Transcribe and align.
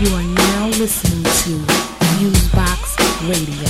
You 0.00 0.08
are 0.16 0.22
now 0.22 0.66
listening 0.80 1.22
to 1.24 1.72
Fusebox 2.16 2.96
Radio. 3.28 3.68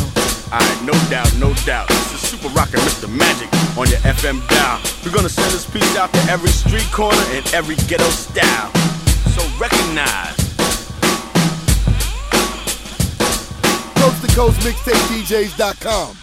Alright, 0.54 0.82
no 0.86 0.94
doubt, 1.10 1.34
no 1.42 1.52
doubt. 1.66 1.88
This 1.88 2.22
is 2.22 2.30
Super 2.30 2.46
Rockin' 2.54 2.78
Mr. 2.86 3.10
Magic 3.10 3.50
on 3.76 3.90
your 3.90 3.98
FM 4.06 4.38
dial. 4.46 4.78
We're 5.04 5.10
gonna 5.10 5.28
send 5.28 5.50
this 5.50 5.68
piece 5.68 5.96
out 5.96 6.12
to 6.12 6.20
every 6.30 6.50
street 6.50 6.86
corner 6.92 7.20
and 7.34 7.44
every 7.52 7.74
ghetto 7.90 8.08
style. 8.10 8.70
So 9.34 9.42
recognize. 9.58 10.38
Coast 13.98 14.22
to 14.22 14.30
Coast 14.30 14.60
MixtapeDJs.com. 14.60 16.16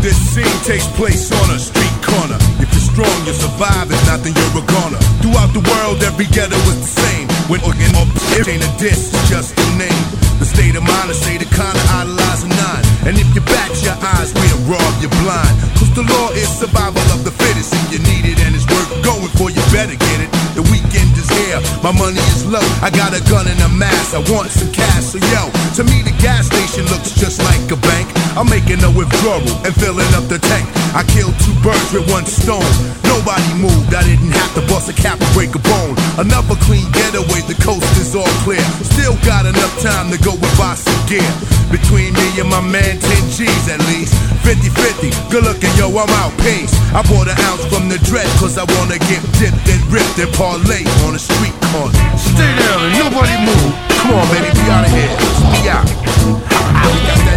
This 0.00 0.16
scene 0.16 0.48
takes 0.64 0.88
place 0.96 1.28
on 1.28 1.50
a 1.54 1.58
street 1.58 1.92
corner. 2.00 2.40
If 2.56 2.72
you're 2.72 2.88
strong, 2.88 3.26
you 3.28 3.34
survive. 3.36 3.92
If 3.92 4.00
not, 4.08 4.24
then 4.24 4.32
you're 4.32 4.64
a 4.64 4.66
goner. 4.66 4.96
Throughout 5.20 5.52
the 5.52 5.60
world, 5.60 6.02
every 6.02 6.24
ghetto 6.24 6.56
is 6.72 6.80
the 6.80 6.92
same. 7.04 7.28
When 7.52 7.60
organ 7.68 7.92
up, 8.00 8.08
it 8.38 8.46
ain't 8.46 8.62
a 8.62 8.72
diss, 8.78 9.10
it's 9.12 9.28
just 9.28 9.58
a 9.58 9.66
name. 9.76 10.04
The 10.38 10.46
state 10.46 10.76
of 10.76 10.84
mind, 10.86 11.10
the 11.10 11.18
state 11.18 11.42
of 11.42 11.50
kind 11.50 11.74
of 11.74 11.84
idolize 12.00 12.44
a 12.44 12.48
nine. 12.48 12.84
And 13.04 13.14
if 13.18 13.28
you 13.34 13.42
bat 13.42 13.70
your 13.82 13.98
eyes, 14.16 14.32
we'll 14.32 14.62
rob 14.70 14.92
you 15.02 15.10
blind. 15.20 15.54
Cause 15.76 15.90
the 15.92 16.06
law 16.06 16.30
is 16.32 16.48
survival 16.48 17.02
of 17.10 17.24
the 17.24 17.34
fittest. 17.34 17.74
If 17.74 17.92
you 17.92 18.00
need 18.06 18.24
it 18.30 18.38
and 18.46 18.54
it's 18.54 18.64
worth 18.70 18.88
going 19.02 19.28
for, 19.36 19.50
you 19.50 19.60
better 19.74 19.96
get 19.98 20.18
it. 20.22 20.30
The 20.54 20.62
weekend 20.70 21.10
is 21.18 21.28
here, 21.28 21.49
my 21.82 21.92
money 21.92 22.20
is 22.36 22.44
low. 22.46 22.62
I 22.84 22.90
got 22.90 23.16
a 23.16 23.22
gun 23.28 23.48
and 23.48 23.60
a 23.60 23.70
mask, 23.72 24.14
I 24.14 24.20
want 24.32 24.50
some 24.50 24.72
cash. 24.72 25.12
So 25.12 25.18
yo, 25.32 25.48
to 25.76 25.82
me 25.84 26.02
the 26.04 26.14
gas 26.20 26.46
station 26.46 26.84
looks 26.92 27.16
just 27.16 27.40
like 27.40 27.64
a 27.72 27.78
bank. 27.88 28.08
I'm 28.36 28.48
making 28.48 28.84
a 28.84 28.90
withdrawal 28.92 29.42
and 29.66 29.72
filling 29.74 30.08
up 30.14 30.28
the 30.28 30.38
tank. 30.38 30.68
I 30.94 31.02
killed 31.06 31.34
two 31.42 31.54
birds 31.62 31.90
with 31.92 32.06
one 32.10 32.26
stone. 32.26 32.66
Nobody 33.06 33.50
moved, 33.58 33.94
I 33.94 34.02
didn't 34.06 34.30
have 34.30 34.52
to 34.54 34.62
bust 34.70 34.90
a 34.90 34.94
cap 34.94 35.18
and 35.20 35.32
break 35.34 35.54
a 35.54 35.62
bone. 35.62 35.94
Another 36.18 36.54
clean 36.66 36.86
getaway, 36.92 37.42
the 37.46 37.58
coast 37.62 37.86
is 37.98 38.14
all 38.14 38.30
clear. 38.46 38.62
Still 38.82 39.16
got 39.26 39.46
enough 39.46 39.74
time 39.82 40.10
to 40.10 40.18
go 40.22 40.34
and 40.34 40.54
buy 40.58 40.74
some 40.74 41.02
gear. 41.10 41.26
Between 41.70 42.14
me 42.14 42.26
and 42.42 42.50
my 42.50 42.60
man, 42.60 42.98
10 42.98 43.30
G's 43.30 43.66
at 43.70 43.78
least. 43.90 44.14
50-50, 44.42 45.14
good 45.30 45.44
looking, 45.44 45.70
yo, 45.78 45.90
I'm 45.94 46.10
out, 46.22 46.34
peace. 46.42 46.74
I 46.94 47.02
bought 47.06 47.30
an 47.30 47.38
ounce 47.50 47.64
from 47.70 47.88
the 47.88 47.98
dread, 48.06 48.26
cause 48.42 48.58
I 48.58 48.66
wanna 48.78 48.98
get 49.06 49.22
dipped 49.38 49.66
and 49.70 49.82
ripped 49.90 50.18
and 50.18 50.30
parlay 50.34 50.82
on 51.06 51.14
the 51.14 51.22
street 51.22 51.49
corner. 51.70 51.96
Stay 52.16 52.50
down 52.58 52.78
and 52.86 52.94
nobody 52.98 53.34
move. 53.44 53.72
Come 54.00 54.14
on, 54.14 54.26
baby, 54.30 54.50
be 54.54 54.64
out 54.70 54.84
of 54.84 54.92
here. 54.92 55.12
Be 55.54 55.68
out. 55.68 55.86
Got 56.20 57.30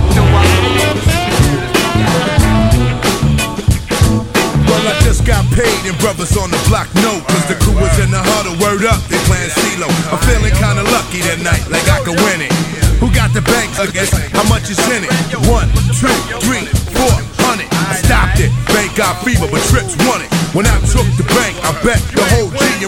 Well, 4.68 4.84
I 4.90 4.96
just 5.06 5.26
got 5.26 5.46
paid 5.54 5.86
and 5.86 5.98
brothers 6.00 6.36
on 6.38 6.50
the 6.52 6.60
block 6.68 6.90
know 7.00 7.22
Cause 7.30 7.46
the 7.48 7.56
crew 7.62 7.78
was 7.78 7.94
in 8.02 8.12
the 8.12 8.20
huddle, 8.20 8.58
word 8.60 8.84
up, 8.84 9.00
they 9.08 9.22
playing 9.30 9.54
CeeLo 9.54 9.88
I'm 10.12 10.20
feeling 10.28 10.52
kinda 10.58 10.84
lucky 10.90 11.22
tonight, 11.22 11.64
like 11.70 11.88
I 11.88 12.02
could 12.04 12.20
win 12.26 12.42
it 12.42 12.52
Who 13.00 13.08
got 13.14 13.32
the 13.32 13.42
bank, 13.42 13.72
I 13.80 13.88
guess, 13.88 14.12
how 14.34 14.44
much 14.50 14.70
is 14.70 14.80
in 14.92 15.06
it? 15.06 15.14
One, 15.48 15.70
two, 15.96 16.12
three, 16.44 16.66
four 16.98 17.14
hundred 17.46 17.70
I 17.72 17.96
stopped 17.96 18.40
it, 18.42 18.52
bank 18.74 18.96
got 18.98 19.22
fever, 19.24 19.48
but 19.48 19.62
Trips 19.72 19.96
won 20.04 20.22
it 20.22 20.30
When 20.52 20.66
I 20.68 20.78
took 20.90 21.08
the 21.16 21.26
bank, 21.32 21.54
I 21.64 21.72
bet 21.86 22.02
the 22.12 22.26
whole 22.36 22.50
G 22.52 22.84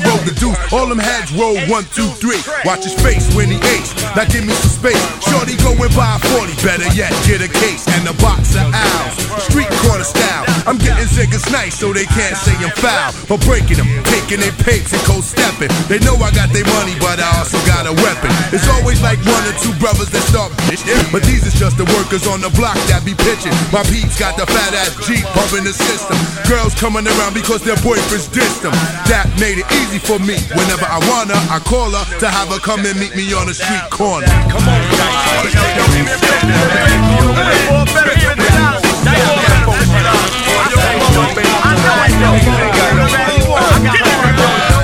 All 0.72 0.88
them 0.88 1.00
heads 1.00 1.32
rolled 1.34 1.62
one, 1.70 1.86
two, 1.96 2.08
three 2.22 2.42
Watch 2.64 2.84
his 2.84 2.96
face 3.02 3.28
when 3.36 3.50
he 3.50 3.58
ace, 3.76 3.92
now 4.16 4.26
give 4.26 4.46
me 4.46 4.54
some 4.54 4.74
space 4.86 5.06
Shorty 5.26 5.58
go 5.62 5.74
buy 5.96 6.18
40, 6.38 6.54
better 6.62 6.90
yet, 6.94 7.12
get 7.26 7.42
a 7.42 7.50
case 7.50 7.88
And 7.88 8.08
a 8.08 8.16
box 8.22 8.56
of 8.56 8.68
owls, 8.74 9.16
street 9.50 9.70
corner 9.84 10.06
style 10.06 10.46
I'm 10.66 10.78
getting 10.78 11.06
niggas 11.26 11.52
nice 11.52 11.76
so 11.76 11.92
they 11.92 12.06
can't 12.06 12.38
say 12.38 12.54
I'm 12.62 12.72
foul. 12.78 13.12
But 13.28 13.42
breaking 13.46 13.82
them, 13.82 13.90
taking 14.06 14.40
their 14.40 14.54
papes 14.62 14.94
and 14.94 15.02
cold 15.04 15.26
stepping. 15.26 15.70
They 15.90 16.00
know 16.06 16.16
I 16.22 16.30
got 16.32 16.54
their 16.54 16.66
money, 16.78 16.94
but 17.02 17.20
I 17.20 17.28
also 17.42 17.58
got 17.66 17.90
a 17.90 17.94
weapon. 18.06 18.30
It's 18.54 18.70
always 18.78 19.02
like 19.02 19.18
one 19.26 19.44
or 19.50 19.56
two 19.60 19.74
brothers 19.82 20.10
that 20.14 20.24
start 20.30 20.54
bitching. 20.70 20.96
But 21.12 21.24
these 21.26 21.46
is 21.46 21.58
just 21.58 21.78
the 21.78 21.88
workers 21.98 22.28
on 22.30 22.42
the 22.42 22.54
block 22.54 22.78
that 22.94 23.02
be 23.04 23.18
pitching. 23.18 23.54
My 23.74 23.84
peeps 23.90 24.18
got 24.20 24.38
the 24.38 24.46
fat 24.46 24.74
ass 24.78 24.94
Jeep 25.10 25.26
pumping 25.34 25.66
the 25.66 25.74
system. 25.74 26.18
Girls 26.46 26.74
coming 26.78 27.06
around 27.08 27.34
because 27.34 27.66
their 27.66 27.78
boyfriends 27.82 28.30
dissed 28.30 28.62
them. 28.62 28.74
That 29.10 29.26
made 29.42 29.58
it 29.58 29.68
easy 29.82 30.00
for 30.00 30.20
me. 30.22 30.35
Whenever 30.56 30.86
I 30.86 31.00
wanna, 31.08 31.38
I 31.50 31.60
call 31.64 31.92
her 31.92 32.06
to 32.20 32.28
have 32.28 32.50
her 32.50 32.60
come 32.60 32.86
and 32.86 33.00
meet 33.00 33.16
me 33.16 33.32
on 33.34 33.48
the 33.48 33.54
street 33.54 33.88
corner. 33.90 34.28
Come 34.52 34.68
on, 34.68 34.82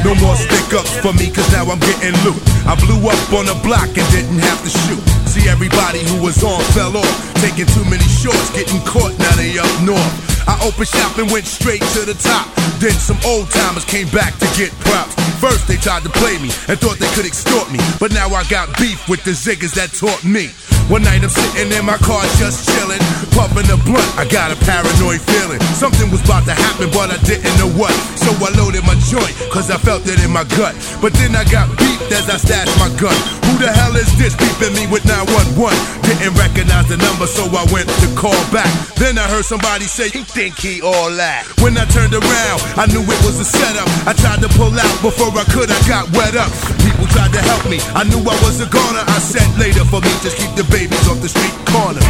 No 0.04 0.16
more 0.16 0.36
stick 0.36 0.74
ups 0.74 0.98
for 1.00 1.14
me, 1.14 1.30
cause 1.30 1.50
now 1.52 1.66
I'm 1.68 1.80
getting 1.80 2.16
loot. 2.24 2.40
I 2.66 2.76
blew 2.76 3.00
up 3.08 3.34
on 3.34 3.46
the 3.46 3.58
block 3.64 3.92
and 3.98 4.08
didn't 4.12 4.40
have 4.40 4.62
to 4.64 4.70
shoot. 4.70 5.04
See, 5.28 5.48
everybody 5.50 6.00
who 6.10 6.22
was 6.24 6.44
on 6.44 6.62
fell 6.72 6.96
off. 6.98 7.34
Taking 7.42 7.66
too 7.68 7.84
many 7.86 8.04
shorts, 8.04 8.52
getting 8.52 8.82
caught, 8.82 9.18
now 9.20 9.36
they 9.36 9.58
up 9.60 9.72
north. 9.84 10.31
I 10.48 10.58
opened 10.66 10.88
shop 10.88 11.18
and 11.18 11.30
went 11.32 11.46
straight 11.46 11.82
to 11.98 12.06
the 12.06 12.16
top. 12.16 12.48
Then 12.80 12.94
some 12.98 13.18
old 13.26 13.50
timers 13.50 13.86
came 13.86 14.10
back 14.10 14.38
to 14.40 14.48
get 14.58 14.72
props. 14.82 15.14
First 15.42 15.68
they 15.68 15.78
tried 15.78 16.04
to 16.04 16.10
play 16.10 16.38
me 16.38 16.50
and 16.70 16.78
thought 16.78 16.98
they 16.98 17.10
could 17.18 17.26
extort 17.26 17.72
me. 17.72 17.80
But 18.00 18.14
now 18.14 18.30
I 18.30 18.44
got 18.50 18.70
beef 18.78 19.10
with 19.10 19.24
the 19.24 19.32
ziggers 19.32 19.74
that 19.76 19.94
taught 19.94 20.24
me. 20.24 20.50
One 20.90 21.04
night 21.04 21.24
I'm 21.24 21.30
sitting 21.30 21.72
in 21.72 21.86
my 21.86 21.98
car 21.98 22.22
just 22.36 22.68
chilling, 22.68 23.00
puffing 23.32 23.70
a 23.72 23.78
blunt. 23.86 24.06
I 24.20 24.28
got 24.28 24.52
a 24.52 24.58
paranoid 24.66 25.22
feeling. 25.22 25.62
Something 25.78 26.12
was 26.12 26.24
about 26.26 26.46
to 26.46 26.54
happen, 26.54 26.90
but 26.92 27.10
I 27.10 27.18
didn't 27.24 27.56
know 27.58 27.72
what. 27.80 27.94
So 28.20 28.30
I 28.38 28.52
loaded 28.58 28.84
my 28.84 28.98
joint, 29.08 29.32
cause 29.54 29.72
I 29.72 29.78
felt 29.78 30.06
it 30.08 30.20
in 30.24 30.32
my 30.32 30.44
gut. 30.58 30.76
But 31.02 31.14
then 31.14 31.36
I 31.36 31.46
got 31.46 31.70
beeped 31.80 32.12
as 32.12 32.30
I 32.30 32.38
stashed 32.38 32.78
my 32.78 32.90
gun. 33.00 33.41
Who 33.62 33.70
the 33.70 33.78
hell 33.78 33.94
is 33.94 34.10
this 34.18 34.34
beeping 34.34 34.74
me 34.74 34.90
with 34.90 35.06
911? 35.06 35.54
Didn't 36.02 36.34
recognize 36.34 36.90
the 36.90 36.98
number, 36.98 37.30
so 37.30 37.46
I 37.46 37.62
went 37.70 37.86
to 38.02 38.10
call 38.18 38.34
back. 38.50 38.66
Then 38.98 39.22
I 39.22 39.30
heard 39.30 39.46
somebody 39.46 39.86
say, 39.86 40.10
He 40.10 40.26
think 40.26 40.58
he 40.58 40.82
all 40.82 41.14
that. 41.22 41.46
When 41.62 41.78
I 41.78 41.86
turned 41.94 42.18
around, 42.18 42.58
I 42.74 42.90
knew 42.90 43.06
it 43.06 43.22
was 43.22 43.38
a 43.38 43.46
setup. 43.46 43.86
I 44.10 44.18
tried 44.18 44.42
to 44.42 44.50
pull 44.58 44.74
out 44.74 44.98
before 45.06 45.30
I 45.38 45.46
could, 45.54 45.70
I 45.70 45.78
got 45.86 46.10
wet 46.18 46.34
up. 46.34 46.50
People 46.82 47.06
tried 47.14 47.38
to 47.38 47.42
help 47.54 47.70
me, 47.70 47.78
I 47.94 48.02
knew 48.02 48.26
I 48.26 48.34
was 48.42 48.58
a 48.66 48.66
goner. 48.66 49.06
I 49.06 49.22
said 49.22 49.46
later 49.62 49.86
for 49.86 50.02
me, 50.02 50.10
just 50.26 50.42
keep 50.42 50.50
the 50.58 50.66
babies 50.74 51.06
off 51.06 51.22
the 51.22 51.30
street 51.30 51.54
corner. 51.70 52.02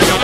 Yo, 0.00 0.16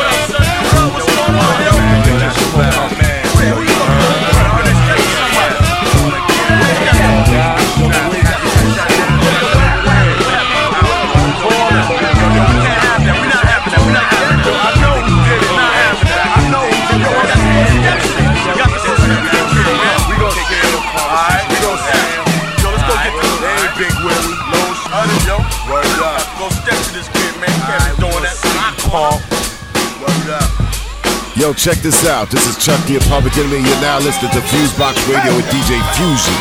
check 31.62 31.78
this 31.78 32.04
out. 32.08 32.28
This 32.28 32.48
is 32.50 32.58
Chuck 32.58 32.82
the 32.90 32.98
Public 33.06 33.38
Enemy. 33.38 33.62
You're 33.62 33.80
now 33.86 34.02
listening 34.02 34.32
to 34.34 34.42
Fusebox 34.50 34.98
Radio 35.06 35.30
with 35.38 35.46
DJ 35.46 35.78
Fusion. 35.94 36.34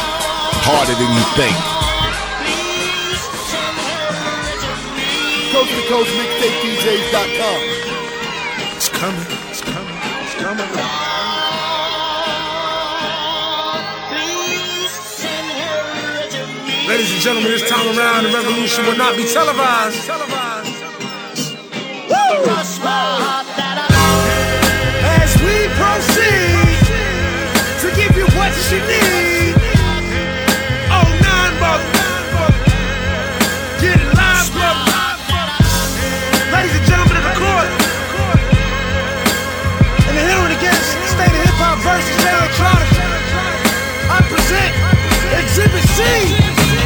Harder 0.66 0.98
than 0.98 1.14
you 1.14 1.22
think. 1.38 1.54
Coast 5.54 5.70
to 5.78 5.84
Coast 5.94 6.09
MixtapeDJs.com. 6.18 7.59
It's 8.74 8.90
coming, 8.90 9.22
it's 9.54 9.62
coming, 9.62 9.94
it's 10.26 10.34
coming. 10.42 10.66
Ladies 16.90 17.14
and 17.14 17.22
gentlemen, 17.22 17.52
this 17.52 17.70
time 17.70 17.86
around, 17.96 18.24
the 18.24 18.34
revolution 18.34 18.86
will 18.88 18.98
not 18.98 19.16
be 19.16 19.26
televised. 19.30 20.41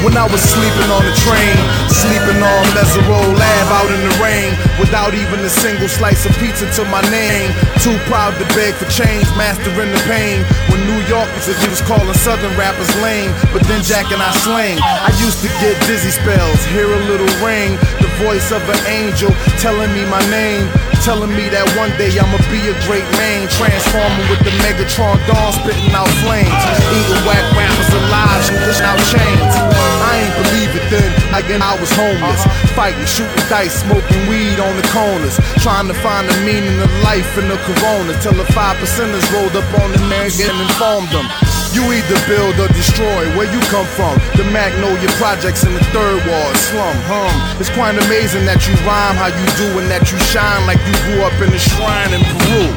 When 0.05 0.13
I 0.21 0.29
was 0.29 0.37
sleeping 0.37 0.89
on 0.93 1.01
the 1.01 1.15
train, 1.25 1.57
sleeping 1.89 2.37
all 2.37 2.63
Mesereau 2.77 3.25
Lab 3.25 3.67
out 3.73 3.89
in 3.89 4.01
the 4.05 4.13
rain 4.21 4.53
without 4.77 5.17
even 5.17 5.41
a 5.41 5.49
single 5.49 5.89
slice 5.89 6.29
of 6.29 6.37
pizza 6.37 6.69
to 6.77 6.85
my 6.93 7.01
name. 7.09 7.49
Too 7.81 7.97
proud 8.05 8.37
to 8.37 8.45
beg 8.53 8.77
for 8.77 8.85
change, 8.85 9.25
mastering 9.33 9.89
the 9.89 10.01
pain. 10.05 10.45
When 10.69 10.77
New 10.85 11.01
York 11.09 11.25
was, 11.33 11.49
he 11.49 11.67
was 11.67 11.81
calling 11.81 12.13
Southern 12.21 12.53
rappers 12.53 12.93
lame, 13.01 13.33
but 13.49 13.65
then 13.65 13.81
Jack 13.81 14.13
and 14.13 14.21
I 14.21 14.29
slang. 14.45 14.77
I 14.77 15.09
used 15.25 15.41
to 15.41 15.49
get 15.57 15.73
dizzy 15.89 16.13
spells, 16.13 16.61
hear 16.69 16.85
a 16.85 17.01
little 17.09 17.31
ring, 17.41 17.73
the 17.97 18.11
voice 18.21 18.53
of 18.53 18.61
an 18.69 18.81
angel 18.85 19.33
telling 19.57 19.89
me 19.89 20.05
my 20.05 20.21
name. 20.29 20.69
Telling 21.05 21.37
me 21.37 21.45
that 21.53 21.69
one 21.77 21.93
day 22.01 22.09
I'ma 22.17 22.41
be 22.49 22.57
a 22.65 22.73
great 22.89 23.05
man, 23.21 23.45
transforming 23.61 24.25
with 24.25 24.41
the 24.41 24.49
Megatron 24.65 25.21
dawn, 25.29 25.53
spitting 25.53 25.93
out 25.93 26.09
flames, 26.25 26.49
eating 26.49 27.21
whack 27.29 27.45
rappers 27.53 27.93
alive, 27.93 28.41
shooting 28.41 28.81
out 28.81 28.97
chains. 29.13 29.53
I 30.01 30.25
ain't 30.25 30.33
believe 30.33 30.73
it 30.73 30.81
then. 30.89 31.05
Again, 31.29 31.61
I 31.61 31.77
was 31.77 31.93
homeless, 31.93 32.41
fighting, 32.73 33.05
shooting 33.05 33.45
dice, 33.45 33.85
smoking 33.85 34.17
weed 34.25 34.57
on 34.57 34.73
the 34.81 34.87
corners, 34.89 35.37
trying 35.61 35.85
to 35.93 35.97
find 36.01 36.25
the 36.25 36.41
meaning 36.41 36.73
of 36.81 36.89
life 37.05 37.37
in 37.37 37.53
the 37.53 37.59
corona. 37.69 38.17
Till 38.25 38.33
the 38.33 38.49
five 38.57 38.73
percenters 38.81 39.29
rolled 39.29 39.53
up 39.53 39.69
on 39.85 39.93
the 39.93 40.01
man 40.09 40.33
and 40.33 40.57
informed 40.57 41.13
them. 41.13 41.29
You 41.75 41.83
either 41.91 42.15
build 42.23 42.55
or 42.55 42.71
destroy. 42.71 43.27
Where 43.35 43.51
you 43.51 43.59
come 43.67 43.83
from? 43.99 44.15
The 44.39 44.47
Magnolia 44.47 45.11
Projects 45.19 45.67
in 45.67 45.73
the 45.75 45.83
third 45.91 46.23
ward 46.23 46.55
slum. 46.55 46.95
Hum. 47.11 47.27
It's 47.59 47.67
quite 47.75 47.99
amazing 47.99 48.47
that 48.47 48.63
you 48.63 48.71
rhyme 48.87 49.19
how 49.19 49.27
you 49.27 49.43
do 49.59 49.67
and 49.83 49.91
that 49.91 50.07
you 50.07 50.15
shine 50.31 50.63
like 50.71 50.79
you 50.87 50.95
grew 51.03 51.27
up 51.27 51.35
in 51.43 51.51
a 51.51 51.59
shrine 51.59 52.15
in 52.15 52.23
Peru. 52.23 52.71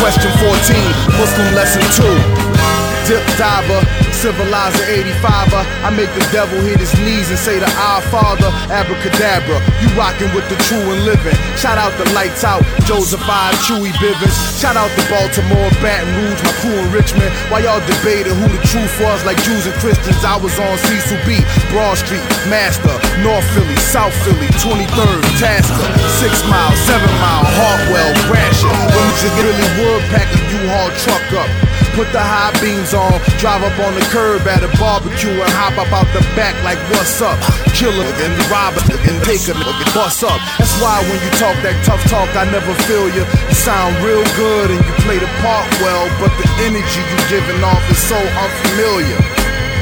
Question 0.00 0.32
14, 0.40 1.20
Muslim 1.20 1.52
lesson 1.52 1.84
2. 2.00 3.12
Dip 3.12 3.20
diver, 3.36 3.84
civilizer 4.24 4.88
85er. 4.88 5.60
I 5.84 5.92
make 5.92 6.08
the 6.16 6.24
devil 6.32 6.56
hit 6.64 6.80
his 6.80 6.96
knees 7.04 7.28
and 7.28 7.36
say 7.36 7.60
to 7.60 7.68
Our 7.76 8.00
Father, 8.08 8.48
abracadabra. 8.72 9.60
You 9.84 9.92
rockin' 10.00 10.32
with 10.32 10.48
the 10.48 10.56
true 10.64 10.80
and 10.80 11.04
living. 11.04 11.36
Shout 11.60 11.76
out 11.76 11.92
the 12.00 12.08
lights 12.16 12.40
out, 12.40 12.64
Joseph 12.88 13.20
I, 13.28 13.52
Chewy 13.68 13.92
Bivens. 14.00 14.32
Shout 14.56 14.80
out 14.80 14.88
the 14.96 15.04
Baltimore, 15.12 15.68
Baton 15.84 16.08
Rouge, 16.16 16.40
my 16.40 16.54
crew 16.64 16.72
in 16.72 16.88
Richmond. 16.88 17.28
While 17.52 17.68
y'all 17.68 17.84
debating 17.84 18.32
who 18.40 18.48
the 18.48 18.64
truth 18.64 18.96
was, 19.04 19.20
like 19.28 19.36
Jews 19.44 19.68
and 19.68 19.76
Christians, 19.84 20.24
I 20.24 20.40
was 20.40 20.56
on 20.56 20.72
Cecil 20.88 21.20
B, 21.28 21.44
Broad 21.68 22.00
Street, 22.00 22.24
Master, 22.48 22.96
North 23.20 23.44
Philly, 23.52 23.76
South 23.76 24.16
Philly, 24.24 24.48
23rd, 24.56 25.20
Tasker, 25.36 25.84
6 26.24 26.48
Mile, 26.48 26.72
7 26.88 26.96
Mile, 27.20 27.44
Hartwell, 27.60 28.12
Gratiot. 28.32 28.72
When 28.88 29.04
you 29.20 29.30
really 29.36 29.68
would 29.84 30.00
pack 30.08 30.32
a 30.32 30.40
U-Haul 30.48 30.88
truck 31.04 31.44
up. 31.44 31.73
Put 31.94 32.10
the 32.10 32.18
high 32.18 32.50
beams 32.58 32.90
on, 32.90 33.22
drive 33.38 33.62
up 33.62 33.78
on 33.78 33.94
the 33.94 34.02
curb 34.10 34.42
at 34.50 34.66
a 34.66 34.70
barbecue 34.82 35.30
and 35.30 35.52
hop 35.54 35.78
up 35.78 35.94
out 35.94 36.10
the 36.10 36.26
back 36.34 36.58
like 36.66 36.74
what's 36.90 37.22
up? 37.22 37.38
Kill 37.70 37.94
a 37.94 38.02
and 38.18 38.34
rob 38.50 38.74
a 38.74 38.82
and 39.06 39.22
take 39.22 39.46
a 39.46 39.54
and 39.54 39.90
bust 39.94 40.26
up. 40.26 40.42
That's 40.58 40.74
why 40.82 40.98
when 41.06 41.22
you 41.22 41.30
talk 41.38 41.54
that 41.62 41.78
tough 41.86 42.02
talk, 42.10 42.26
I 42.34 42.50
never 42.50 42.74
feel 42.90 43.06
you. 43.14 43.22
You 43.22 43.54
sound 43.54 43.94
real 44.02 44.26
good 44.34 44.74
and 44.74 44.82
you 44.82 44.94
play 45.06 45.22
the 45.22 45.30
part 45.38 45.70
well, 45.86 46.10
but 46.18 46.34
the 46.34 46.46
energy 46.66 46.98
you 46.98 47.18
giving 47.30 47.62
off 47.62 47.82
is 47.86 48.02
so 48.02 48.18
unfamiliar. 48.18 49.22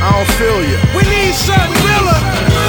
I 0.05 0.13
don't 0.13 0.33
feel 0.37 0.61
you. 0.69 0.77
We 0.93 1.09
need 1.09 1.33
something 1.33 1.81
realer. 1.81 2.62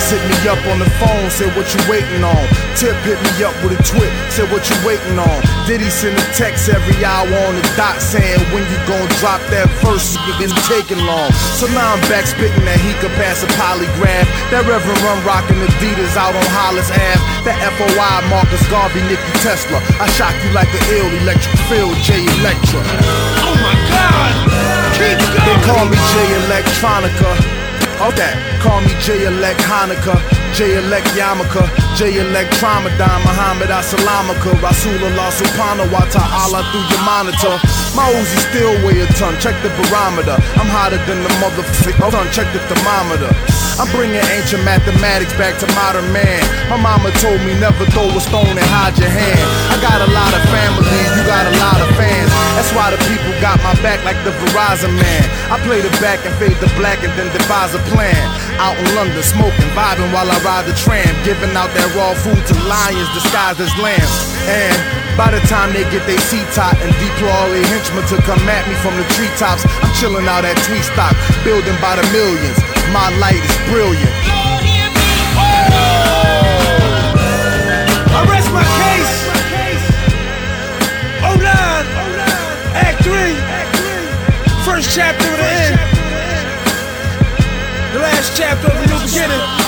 Nas 0.00 0.16
hit 0.16 0.24
me 0.32 0.38
up 0.48 0.60
on 0.72 0.80
the 0.80 0.88
phone, 0.96 1.28
said 1.28 1.52
what 1.52 1.68
you 1.76 1.80
waiting 1.84 2.24
on. 2.24 2.44
Tip 2.72 2.96
hit 3.04 3.20
me 3.20 3.44
up 3.44 3.52
with 3.60 3.76
a 3.76 3.80
twit, 3.84 4.08
said 4.32 4.48
what 4.48 4.64
you 4.64 4.76
waiting 4.80 5.20
on. 5.20 5.38
Diddy 5.68 5.92
send 5.92 6.16
a 6.16 6.24
text 6.32 6.72
every 6.72 6.96
hour 7.04 7.28
on 7.28 7.52
the 7.52 7.64
dot 7.76 8.00
saying 8.00 8.40
when 8.56 8.64
you 8.72 8.78
gon' 8.88 9.04
drop 9.20 9.44
that 9.52 9.68
verse, 9.84 10.16
it 10.24 10.36
been 10.40 10.52
taking 10.64 11.04
long. 11.04 11.28
So 11.60 11.68
now 11.76 11.92
I'm 11.92 12.00
back 12.08 12.24
spitting 12.24 12.64
that 12.64 12.80
he 12.80 12.96
could 13.04 13.12
pass 13.20 13.44
a 13.44 13.48
polygraph. 13.60 14.24
That 14.48 14.64
Reverend 14.64 15.00
Run 15.04 15.20
rockin' 15.20 15.60
Adidas 15.60 16.16
out 16.16 16.32
on 16.32 16.48
Hollis 16.48 16.88
Ave. 16.88 17.20
That 17.44 17.60
FOI 17.76 18.24
Marcus 18.32 18.64
Garvey, 18.72 19.04
Nicky 19.04 19.34
Tesla. 19.44 19.84
I 20.00 20.08
shock 20.16 20.32
you 20.40 20.50
like 20.56 20.72
an 20.72 20.84
ill 20.96 21.12
electric 21.20 21.60
field, 21.68 21.92
J 22.00 22.24
Electra. 22.40 22.80
Oh 23.44 23.52
my 23.60 23.76
God! 23.92 24.32
Keep 24.96 25.20
They 25.44 25.56
call 25.68 25.84
me 25.84 25.96
Jay 26.16 26.28
Electronica. 26.48 27.69
Okay, 28.00 28.32
call 28.62 28.80
me 28.80 28.88
J 28.98 29.26
Elect 29.26 29.60
Hanukkah, 29.60 30.16
J 30.54 30.76
Elect 30.76 31.06
Yamaka, 31.16 31.64
J 31.96 32.18
Elect 32.18 32.52
Tramadan, 32.58 33.22
Muhammad 33.22 33.70
Asalamaka, 33.70 34.50
Rasulullah 34.60 35.30
Subhanahu 35.30 35.92
wa 35.92 36.04
Ta'ala 36.10 36.60
through 36.70 36.86
your 36.90 37.02
monitor. 37.04 37.54
My 37.94 38.06
Uzi 38.16 38.38
still 38.50 38.74
weigh 38.84 39.00
a 39.00 39.06
ton, 39.18 39.38
check 39.40 39.54
the 39.62 39.70
barometer. 39.84 40.36
I'm 40.56 40.68
hotter 40.70 40.98
than 41.04 41.22
the 41.22 41.32
motherfucker, 41.42 42.10
ton, 42.10 42.26
check 42.32 42.48
the 42.52 42.60
thermometer. 42.70 43.30
I'm 43.80 43.88
bringing 43.96 44.20
ancient 44.36 44.64
mathematics 44.64 45.32
back 45.40 45.56
to 45.60 45.66
modern 45.72 46.04
man. 46.12 46.44
My 46.68 46.76
mama 46.76 47.10
told 47.20 47.40
me 47.44 47.56
never 47.56 47.84
throw 47.96 48.12
a 48.12 48.20
stone 48.20 48.52
and 48.52 48.68
hide 48.70 48.96
your 49.00 49.08
hand. 49.08 49.46
I 49.72 49.76
got 49.80 50.04
a 50.04 50.10
lot 50.12 50.32
of 50.36 50.42
family, 50.52 50.84
you 51.16 51.22
got 51.24 51.48
a 51.48 51.54
lot 51.56 51.80
of 51.80 51.88
fans. 51.96 52.28
That's 52.56 52.72
why 52.76 52.92
the 52.92 53.00
people 53.08 53.32
got 53.40 53.56
my 53.64 53.72
back 53.80 54.04
like 54.04 54.20
the 54.24 54.36
Verizon 54.36 54.92
man. 55.00 55.24
I 55.48 55.56
play 55.64 55.80
the 55.80 55.88
back 55.96 56.20
and 56.28 56.34
fade 56.36 56.60
the 56.60 56.68
black 56.76 57.00
and 57.00 57.12
then 57.16 57.32
devise 57.32 57.72
a 57.72 57.82
plan. 57.88 58.20
Out 58.60 58.76
in 58.76 58.84
London, 58.92 59.24
smoking, 59.24 59.59
vibing 59.74 60.10
while 60.12 60.30
I 60.30 60.38
ride 60.42 60.66
the 60.66 60.74
tram, 60.74 61.10
giving 61.24 61.54
out 61.54 61.70
that 61.74 61.88
raw 61.94 62.14
food 62.14 62.38
to 62.38 62.54
lions 62.66 63.08
disguised 63.14 63.60
as 63.60 63.72
lambs. 63.78 64.14
And 64.48 64.76
by 65.16 65.30
the 65.30 65.42
time 65.46 65.72
they 65.72 65.84
get 65.90 66.06
their 66.06 66.20
seat 66.30 66.46
top 66.56 66.74
and 66.80 66.90
deploy 66.98 67.30
all 67.30 67.50
their 67.50 67.66
henchmen 67.66 68.04
to 68.10 68.16
come 68.26 68.40
at 68.48 68.66
me 68.66 68.74
from 68.82 68.96
the 68.96 69.06
treetops, 69.14 69.66
I'm 69.82 69.92
chilling 69.98 70.26
out 70.26 70.44
at 70.44 70.56
Tweet 70.66 70.84
Stock, 70.84 71.14
building 71.44 71.76
by 71.78 71.96
the 71.96 72.06
millions. 72.10 72.58
My 72.90 73.12
light 73.20 73.42
is 73.42 73.56
brilliant. 73.70 74.14
Oh! 75.38 76.20
I 78.10 78.20
rest 78.26 78.50
my 78.52 78.64
case. 78.64 79.14
Oh 81.22 81.36
nine, 81.38 81.86
Act 82.74 83.04
three, 83.04 83.36
first 84.64 84.90
chapter 84.94 85.26
of 85.26 85.36
the 85.38 85.46
end. 85.46 85.78
The 87.92 87.98
last 87.98 88.36
chapter 88.36 88.68
of 88.68 88.74
the 88.74 88.86
new 88.86 89.00
beginning. 89.04 89.59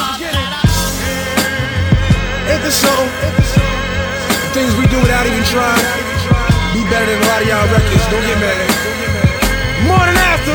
This 2.63 2.79
something? 2.79 3.11
The 4.39 4.51
things 4.55 4.71
we 4.77 4.87
do 4.87 4.99
without 5.03 5.27
even 5.27 5.43
trying. 5.51 5.83
Be 6.73 6.83
better 6.87 7.07
than 7.07 7.19
a 7.19 7.27
lot 7.27 7.43
of 7.43 7.49
y'all 7.49 7.67
records. 7.75 8.07
Don't 8.07 8.23
get 8.23 8.39
mad. 8.39 8.71
Morning 9.91 10.15
after, 10.15 10.55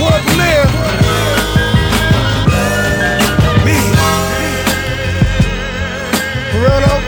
world 0.00 0.22
premiere. 0.24 0.64
Me. 3.64 3.76
For 6.48 6.58
real 6.64 6.80
though? 6.80 7.02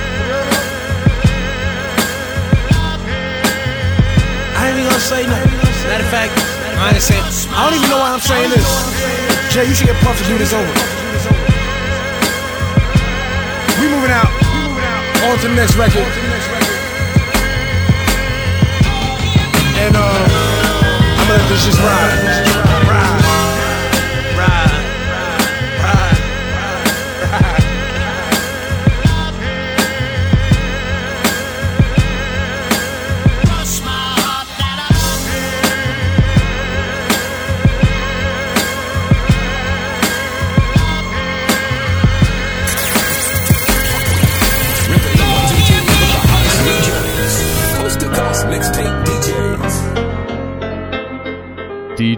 I 4.53 4.69
ain't 4.69 4.77
even 4.77 4.85
gonna 4.85 5.01
say 5.01 5.25
nothing. 5.25 5.57
Matter 5.89 6.05
of 6.05 6.11
fact, 6.13 6.33
I 6.77 6.93
ain't 6.93 7.01
saying. 7.01 7.25
I 7.57 7.65
don't 7.65 7.77
even 7.79 7.89
know 7.89 7.99
why 8.05 8.13
I'm 8.13 8.21
saying 8.21 8.51
this. 8.51 8.69
Jay, 9.53 9.65
you 9.67 9.75
should 9.75 9.87
get 9.87 9.97
Puff 10.05 10.19
to 10.19 10.25
do 10.29 10.37
this 10.37 10.53
over. 10.53 11.40
Moving 14.01 14.17
out. 14.17 14.33
On 15.29 15.39
to 15.41 15.49
the 15.49 15.55
next 15.55 15.77
record. 15.77 16.01
And 19.77 19.95
uh, 19.95 20.01
I'm 20.01 21.29
gonna 21.29 21.37
let 21.37 21.49
this 21.51 21.67
just. 21.67 21.79
Ride. 21.81 22.70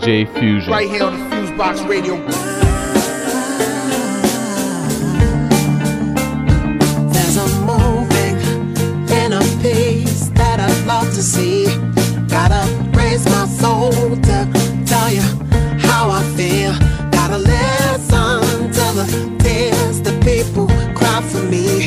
DJ 0.02 0.26
Fusion. 0.36 0.72
Right 0.72 0.90
here 0.90 1.04
on 1.04 1.16
the 1.16 1.24
Fusebox 1.26 1.88
Radio. 1.88 2.16
There's 7.12 7.36
a 7.36 7.46
moving 7.60 8.36
in 9.12 9.32
a 9.32 9.40
piece 9.62 10.30
that 10.30 10.58
I'd 10.58 10.86
love 10.86 11.06
to 11.14 11.22
see. 11.22 11.66
Gotta 12.26 12.66
raise 12.98 13.24
my 13.26 13.46
soul 13.46 13.92
to 13.92 14.84
tell 14.84 15.08
you 15.08 15.22
how 15.78 16.10
I 16.10 16.24
feel. 16.34 16.72
Gotta 17.12 17.38
listen 17.38 18.72
to 18.72 18.86
the 18.98 19.36
tears 19.38 20.00
that 20.02 20.20
people 20.24 20.66
cry 20.96 21.22
for 21.22 21.44
me 21.44 21.86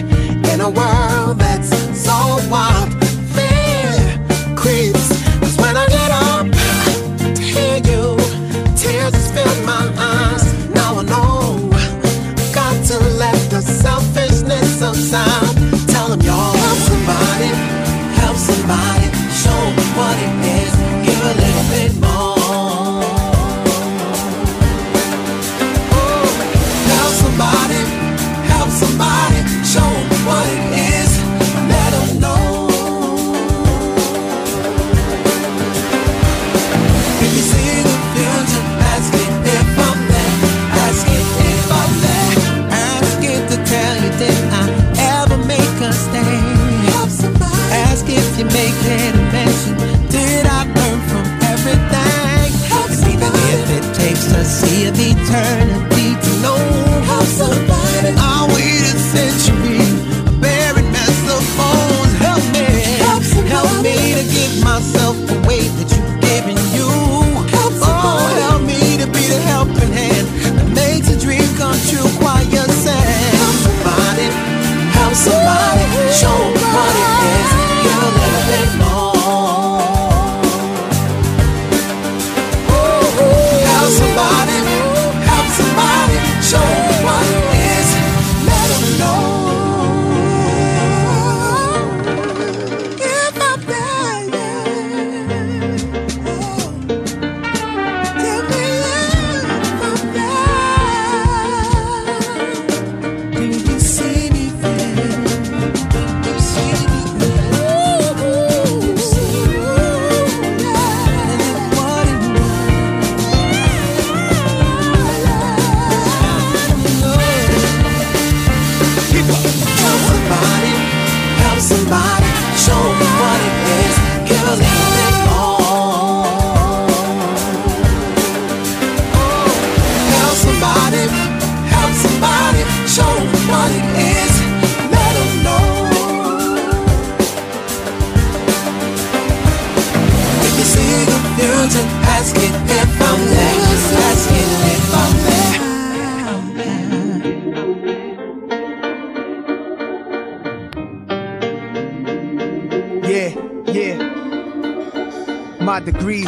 in 0.54 0.62
a 0.62 0.70
world 0.70 1.38
that's 1.38 1.68
so 2.00 2.40
wild. 2.50 2.85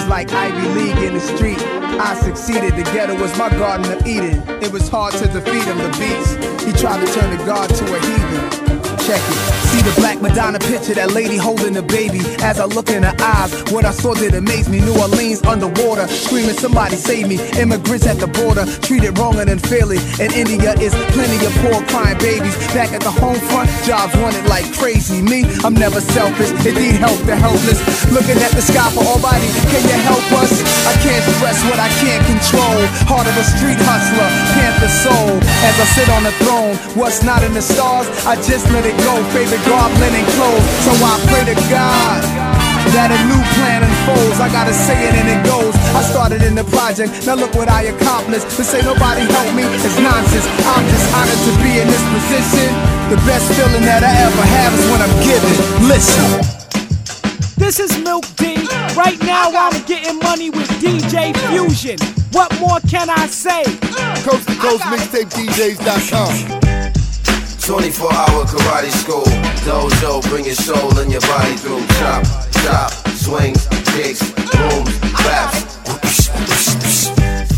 Like 0.07 0.31
Ivy 0.31 0.67
League 0.79 0.97
in 0.97 1.13
the 1.13 1.19
street. 1.19 1.59
I 1.59 2.13
succeeded, 2.15 2.75
the 2.75 2.83
ghetto 2.83 3.19
was 3.19 3.37
my 3.37 3.49
garden 3.49 3.91
of 3.91 4.05
Eden. 4.07 4.43
It 4.61 4.71
was 4.71 4.87
hard 4.87 5.13
to 5.15 5.27
defeat 5.27 5.63
him, 5.63 5.77
the 5.77 5.89
beast. 5.99 6.65
He 6.65 6.71
tried 6.73 7.05
to 7.05 7.13
turn 7.13 7.35
the 7.35 7.43
God 7.45 7.69
to 7.69 7.95
a 7.95 7.99
heathen 7.99 8.66
check 9.03 9.19
it. 9.19 9.37
See 9.67 9.81
the 9.83 9.93
black 9.99 10.21
Madonna 10.21 10.59
picture, 10.59 10.93
that 10.95 11.11
lady 11.11 11.35
holding 11.37 11.73
the 11.73 11.83
baby. 11.83 12.21
As 12.39 12.59
I 12.59 12.65
look 12.65 12.89
in 12.89 13.03
her 13.03 13.15
eyes, 13.19 13.51
what 13.71 13.83
I 13.83 13.91
saw 13.91 14.13
did 14.13 14.33
amaze 14.33 14.69
me. 14.69 14.79
New 14.79 14.95
Orleans 14.95 15.43
underwater, 15.43 16.07
screaming, 16.07 16.55
somebody 16.55 16.95
save 16.95 17.27
me. 17.27 17.35
Immigrants 17.59 18.07
at 18.07 18.17
the 18.17 18.27
border, 18.27 18.63
treated 18.85 19.17
wronger 19.17 19.43
than 19.43 19.59
fairly. 19.59 19.99
In 20.23 20.31
India 20.31 20.71
is 20.79 20.95
plenty 21.11 21.39
of 21.43 21.51
poor 21.59 21.83
crying 21.91 22.17
babies. 22.19 22.55
Back 22.71 22.93
at 22.93 23.01
the 23.01 23.11
home 23.11 23.39
front, 23.51 23.67
jobs 23.83 24.15
wanted 24.15 24.45
like 24.47 24.65
crazy. 24.79 25.21
Me, 25.21 25.43
I'm 25.67 25.73
never 25.73 25.99
selfish. 25.99 26.51
It 26.63 26.79
need 26.79 26.95
help, 27.03 27.19
the 27.27 27.35
helpless. 27.35 27.83
Looking 28.13 28.39
at 28.39 28.55
the 28.55 28.61
sky 28.63 28.87
for 28.95 29.03
almighty, 29.03 29.51
can 29.73 29.83
you 29.83 29.97
help 30.07 30.23
us? 30.39 30.51
I 30.87 30.93
can't 31.03 31.23
stress 31.35 31.59
what 31.67 31.79
I 31.79 31.89
can't 31.99 32.23
control. 32.23 32.79
Heart 33.09 33.27
of 33.27 33.35
a 33.35 33.43
street 33.43 33.79
hustler, 33.83 34.29
panther 34.55 34.91
soul. 35.03 35.35
As 35.67 35.75
I 35.75 35.85
sit 35.91 36.07
on 36.13 36.23
the 36.23 36.31
throne, 36.39 36.76
what's 36.97 37.21
not 37.21 37.45
in 37.45 37.53
the 37.53 37.61
stars, 37.61 38.09
I 38.25 38.35
just 38.41 38.65
let 38.73 38.83
it 38.83 38.97
go. 39.05 39.13
Favorite 39.31 39.63
goblin 39.69 40.11
and 40.11 40.27
clothes. 40.33 40.65
So 40.83 40.91
I 40.97 41.15
pray 41.29 41.45
to 41.53 41.57
God 41.69 42.19
that 42.97 43.13
a 43.13 43.19
new 43.29 43.41
plan 43.55 43.85
unfolds. 43.85 44.41
I 44.41 44.49
gotta 44.49 44.73
say 44.73 44.97
it 45.07 45.13
and 45.13 45.29
it 45.29 45.41
goes. 45.45 45.77
I 45.93 46.01
started 46.01 46.41
in 46.41 46.57
the 46.57 46.65
project, 46.73 47.13
now 47.29 47.37
look 47.37 47.53
what 47.53 47.69
I 47.69 47.93
accomplished. 47.93 48.49
To 48.57 48.63
say 48.65 48.81
nobody 48.81 49.21
helped 49.29 49.53
me 49.53 49.63
is 49.63 49.95
nonsense. 50.01 50.49
I'm 50.65 50.85
just 50.89 51.07
honored 51.13 51.41
to 51.45 51.53
be 51.61 51.77
in 51.77 51.87
this 51.87 52.05
position. 52.17 52.67
The 53.13 53.19
best 53.29 53.45
feeling 53.53 53.85
that 53.85 54.01
I 54.01 54.13
ever 54.25 54.45
have 54.57 54.73
is 54.73 54.85
when 54.89 55.01
I'm 55.05 55.15
giving. 55.21 55.55
Listen. 55.85 56.57
This 57.57 57.79
is 57.79 57.91
Milk 58.01 58.25
D. 58.37 58.65
Right 58.97 59.19
now 59.21 59.53
I'm 59.53 59.77
getting 59.85 60.17
money 60.19 60.49
with 60.49 60.69
DJ 60.81 61.35
Fusion. 61.49 61.97
What 62.31 62.49
more 62.59 62.79
can 62.89 63.09
I 63.09 63.27
say? 63.27 63.63
Coast 64.23 64.47
to 64.47 64.55
coast 64.55 64.83
mixtape 64.83 65.29
DJs.com. 65.33 66.56
24 67.67 68.13
hour 68.13 68.45
karate 68.45 68.89
school. 68.91 69.27
Dojo, 69.67 70.23
bring 70.29 70.45
your 70.45 70.55
soul 70.55 70.97
and 70.99 71.11
your 71.11 71.19
body 71.27 71.57
through. 71.57 71.85
Chop, 71.99 72.23
chop, 72.63 72.91
swings, 73.11 73.67
kicks, 73.91 74.23
booms, 74.55 74.87
raps. 75.27 75.67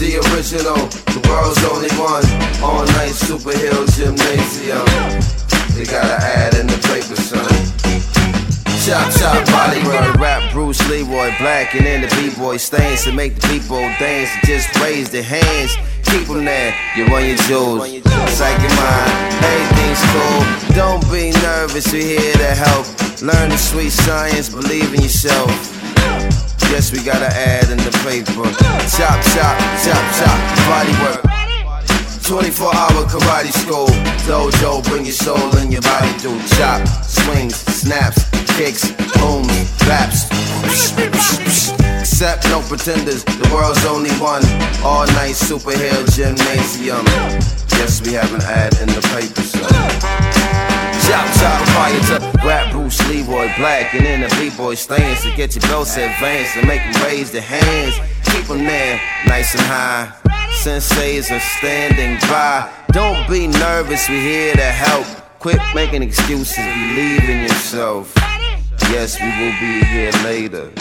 The 0.01 0.18
original, 0.34 0.82
the 1.13 1.22
world's 1.30 1.63
only 1.70 1.94
one. 2.01 2.25
All 2.66 2.84
night 2.98 3.13
superhero 3.13 3.86
gymnasium. 3.94 4.82
They 5.78 5.86
gotta 5.86 6.18
add 6.25 6.56
in 6.56 6.66
the 6.66 6.80
paper, 6.89 7.16
son. 7.16 7.46
Chop, 8.89 9.13
chop, 9.13 9.46
Bollywood, 9.46 10.16
rap, 10.18 10.51
Bruce 10.51 10.82
Leroy, 10.89 11.38
black, 11.38 11.75
and 11.75 11.86
then 11.86 12.01
the 12.01 12.08
b-boy 12.16 12.58
stains 12.58 13.04
to 13.04 13.12
make 13.12 13.36
the 13.36 13.48
people 13.48 13.78
dance. 14.00 14.32
Just 14.44 14.74
raise 14.82 15.12
their 15.12 15.22
hands, 15.22 15.78
keep 16.10 16.28
them 16.28 16.46
there. 16.46 16.74
You 16.96 17.06
run 17.06 17.25
your 17.25 17.38
jewels, 17.46 17.86
psych 18.34 18.60
your 18.60 18.75
mind, 18.75 19.12
everything's 19.46 20.04
cool. 20.12 20.42
Don't 20.75 21.04
be 21.12 21.32
nervous, 21.46 21.92
we're 21.94 22.20
here 22.20 22.34
to 22.34 22.51
help. 22.56 22.86
Learn 23.22 23.50
the 23.50 23.58
sweet 23.58 23.92
science, 23.92 24.50
believe 24.50 24.94
in 24.94 25.01
yourself. 25.01 25.50
Yes, 26.70 26.92
we 26.92 27.04
gotta 27.04 27.28
add 27.28 27.70
in 27.70 27.78
the 27.78 27.94
paper. 28.06 28.46
Chop, 28.94 29.18
chop, 29.34 29.56
chop, 29.84 30.04
chop, 30.18 30.39
body 30.70 30.94
work. 31.04 31.30
24 32.24 32.75
hour 32.75 33.06
karate 33.10 33.51
school. 33.51 33.89
Dojo, 34.30 34.84
bring 34.86 35.04
your 35.06 35.13
soul 35.13 35.58
and 35.58 35.72
your 35.74 35.82
body 35.82 36.12
through. 36.20 36.39
Chop, 36.58 36.88
swings, 37.04 37.56
snaps, 37.56 38.22
kicks, 38.60 38.92
booms, 39.16 39.48
raps. 39.88 40.28
Except 42.01 42.44
no 42.50 42.60
pretenders, 42.68 43.24
the 43.24 43.50
world's 43.54 43.86
only 43.86 44.12
one. 44.20 44.44
All 44.84 45.08
night 45.16 45.36
superhero 45.39 46.04
gymnasium. 46.12 47.06
Yes, 47.80 48.01
we 48.04 48.12
have 48.20 48.34
an 48.34 48.42
ad 48.42 48.75
in 48.82 48.88
the 48.88 49.01
paper, 49.16 49.42
so. 49.42 49.63
Chop, 51.08 51.28
chop, 51.39 51.60
fire 51.72 52.01
to 52.12 52.18
rap 52.46 52.74
Bruce 52.74 53.00
Leroy 53.08 53.48
Black 53.56 53.96
and 53.96 54.06
in 54.06 54.22
the 54.22 54.30
B-boy 54.36 54.75
stands 54.75 55.24
to 55.24 55.34
get 55.38 55.56
your 55.56 55.62
belts 55.62 55.96
advanced 55.96 56.58
and 56.58 56.68
make 56.68 56.82
them 56.82 57.01
raise 57.04 57.32
their 57.32 57.42
hands. 57.42 57.96
Keep 58.25 58.48
them 58.48 58.66
there, 58.66 59.00
nice 59.25 59.54
and 59.56 59.63
high. 59.63 60.12
Senseis 60.62 61.32
are 61.32 61.39
standing 61.39 62.18
by. 62.28 62.70
Don't 62.92 63.25
be 63.30 63.48
nervous, 63.48 64.10
we're 64.10 64.22
here 64.22 64.54
to 64.54 64.70
help. 64.86 65.08
Quit 65.39 65.62
making 65.74 66.04
excuses, 66.04 66.58
believe 66.58 67.30
in 67.30 67.44
yourself. 67.44 68.13
Yes, 68.88 69.19
we 69.19 69.27
will 69.27 69.55
be 69.59 69.83
here 69.86 70.12
later. 70.24 70.71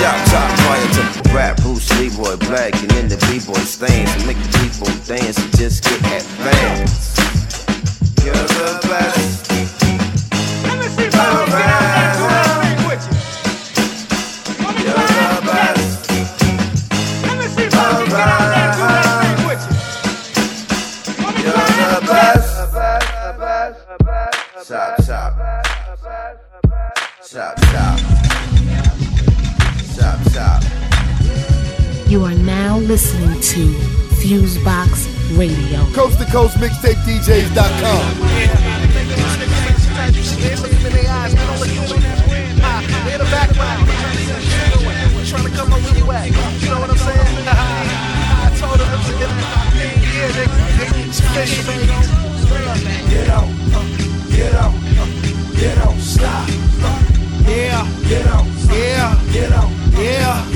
Chop, 0.00 0.18
chop, 0.28 0.50
fire 0.60 0.88
to 0.94 1.02
rap 1.34 1.56
Bruce 1.62 1.90
Leroy 1.98 2.36
Black 2.36 2.74
and 2.74 2.90
then 2.90 3.08
the 3.08 3.16
B-boy 3.28 3.60
stands 3.60 4.14
and 4.14 4.26
make 4.26 4.38
the 4.38 4.58
people 4.58 4.86
dance 5.06 5.38
and 5.38 5.56
just 5.56 5.84
get 5.84 6.00
advanced. 6.02 7.18
You're 8.24 8.34
the 8.34 8.78
best. 8.88 9.50
Chop, 11.12 11.79
Chop, 27.32 27.54
chop. 27.70 27.98
Chop, 29.94 30.18
chop. 30.32 30.62
You 32.08 32.24
are 32.24 32.34
now 32.34 32.78
listening 32.78 33.40
to 33.40 33.72
Fusebox 34.18 35.38
Radio. 35.38 35.84
Coast 35.92 36.18
to 36.18 36.24
coast 36.24 36.56
mixtape 36.56 36.98
DJs.com. 37.06 38.16
Trying 45.28 45.44
to 45.44 45.50
come 45.50 45.72
up 45.72 45.84
anyway. 45.84 46.32
You 46.58 46.68
know 46.68 46.80
what 46.80 46.90
I'm 46.90 46.96
saying? 46.96 47.46
I 47.46 48.50
told 48.58 48.80
him 48.80 48.88
to 49.06 49.12
get 49.20 49.30
yeah, 50.10 50.32
they, 50.32 50.46
they, 50.78 51.06
it's 51.06 51.20
official, 51.20 51.64
baby. 51.64 51.86
Get 53.08 53.28
out, 53.28 53.46
get 54.32 54.52
out, 54.56 54.74
get 55.54 55.78
out, 55.78 55.96
stop. 56.00 56.59
Yeah, 57.50 57.84
get 58.08 58.26
out, 58.26 58.46
yeah, 58.68 59.32
get 59.32 59.50
out, 59.50 59.70
yeah. 59.98 60.49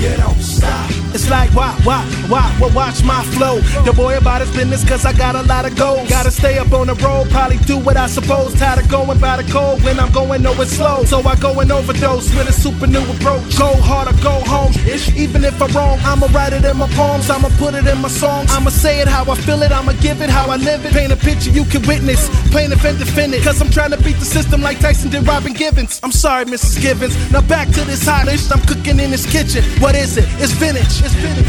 Like, 1.29 1.53
why, 1.53 1.71
why, 1.83 2.03
why, 2.27 2.43
why, 2.59 2.69
watch 2.73 3.03
my 3.03 3.23
flow. 3.35 3.59
The 3.83 3.93
boy 3.93 4.17
about 4.17 4.41
his 4.41 4.51
business, 4.55 4.87
cause 4.87 5.05
I 5.05 5.13
got 5.13 5.35
a 5.35 5.43
lot 5.43 5.65
of 5.65 5.75
goals. 5.75 6.09
Gotta 6.09 6.31
stay 6.31 6.57
up 6.57 6.71
on 6.73 6.87
the 6.87 6.95
road, 6.95 7.29
probably 7.29 7.57
do 7.59 7.77
what 7.77 7.97
I 7.97 8.07
suppose. 8.07 8.53
Tired 8.55 8.83
of 8.83 8.89
going 8.89 9.19
by 9.19 9.41
the 9.41 9.51
cold 9.51 9.83
when 9.83 9.99
I'm 9.99 10.11
going 10.11 10.41
nowhere 10.41 10.65
slow. 10.65 11.03
So 11.05 11.21
I 11.21 11.35
go 11.35 11.59
and 11.59 11.71
overdose 11.71 12.33
with 12.35 12.49
a 12.49 12.53
super 12.53 12.87
new 12.87 13.03
approach. 13.15 13.57
Go 13.57 13.73
hard 13.81 14.07
or 14.07 14.17
go 14.23 14.35
home. 14.45 14.71
Ish, 14.87 15.15
even 15.15 15.43
if 15.43 15.61
I'm 15.61 15.71
wrong, 15.73 15.99
I'ma 16.03 16.27
write 16.27 16.53
it 16.53 16.65
in 16.65 16.77
my 16.77 16.87
poems, 16.89 17.29
I'ma 17.29 17.49
put 17.57 17.73
it 17.73 17.87
in 17.87 17.99
my 18.01 18.09
songs. 18.09 18.51
I'ma 18.51 18.69
say 18.69 19.01
it 19.01 19.07
how 19.07 19.23
I 19.31 19.35
feel 19.35 19.61
it, 19.63 19.71
I'ma 19.71 19.93
give 20.01 20.21
it 20.21 20.29
how 20.29 20.49
I 20.49 20.57
live 20.57 20.85
it. 20.85 20.93
Paint 20.93 21.11
a 21.11 21.17
picture 21.17 21.49
you 21.49 21.65
can 21.65 21.81
witness, 21.87 22.29
plaintiff 22.51 22.83
and 22.85 22.97
defend 22.99 23.33
it. 23.33 23.43
Cause 23.43 23.61
I'm 23.61 23.69
trying 23.69 23.91
to 23.91 23.97
beat 23.97 24.17
the 24.17 24.25
system 24.25 24.61
like 24.61 24.79
Tyson 24.79 25.09
did 25.09 25.27
Robin 25.27 25.53
Givens. 25.53 25.99
I'm 26.03 26.11
sorry, 26.11 26.45
Mrs. 26.45 26.81
Givens. 26.81 27.15
Now 27.31 27.41
back 27.41 27.67
to 27.69 27.81
this 27.85 28.05
hot 28.05 28.25
dish 28.25 28.51
I'm 28.51 28.61
cooking 28.61 28.99
in 28.99 29.11
this 29.11 29.25
kitchen. 29.25 29.63
What 29.79 29.95
is 29.95 30.17
it? 30.17 30.25
It's 30.39 30.51
vintage. 30.53 31.01
It's 31.01 31.14
vintage. 31.21 31.47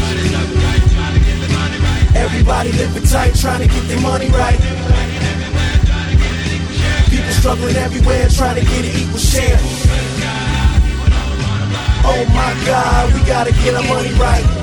Everybody 2.15 2.71
living 2.73 3.03
tight, 3.03 3.35
trying 3.35 3.61
to 3.61 3.67
get 3.67 3.87
their 3.87 4.01
money 4.01 4.29
right. 4.29 4.59
People 7.09 7.31
struggling 7.31 7.75
everywhere, 7.75 8.27
trying 8.29 8.55
to 8.55 8.65
get 8.65 8.85
an 8.85 9.01
equal 9.01 9.19
share. 9.19 9.59
Oh 12.09 12.25
my 12.29 12.53
God, 12.65 13.13
we 13.13 13.19
gotta 13.27 13.51
get 13.51 13.75
our 13.75 13.83
money 13.83 14.13
right. 14.13 14.56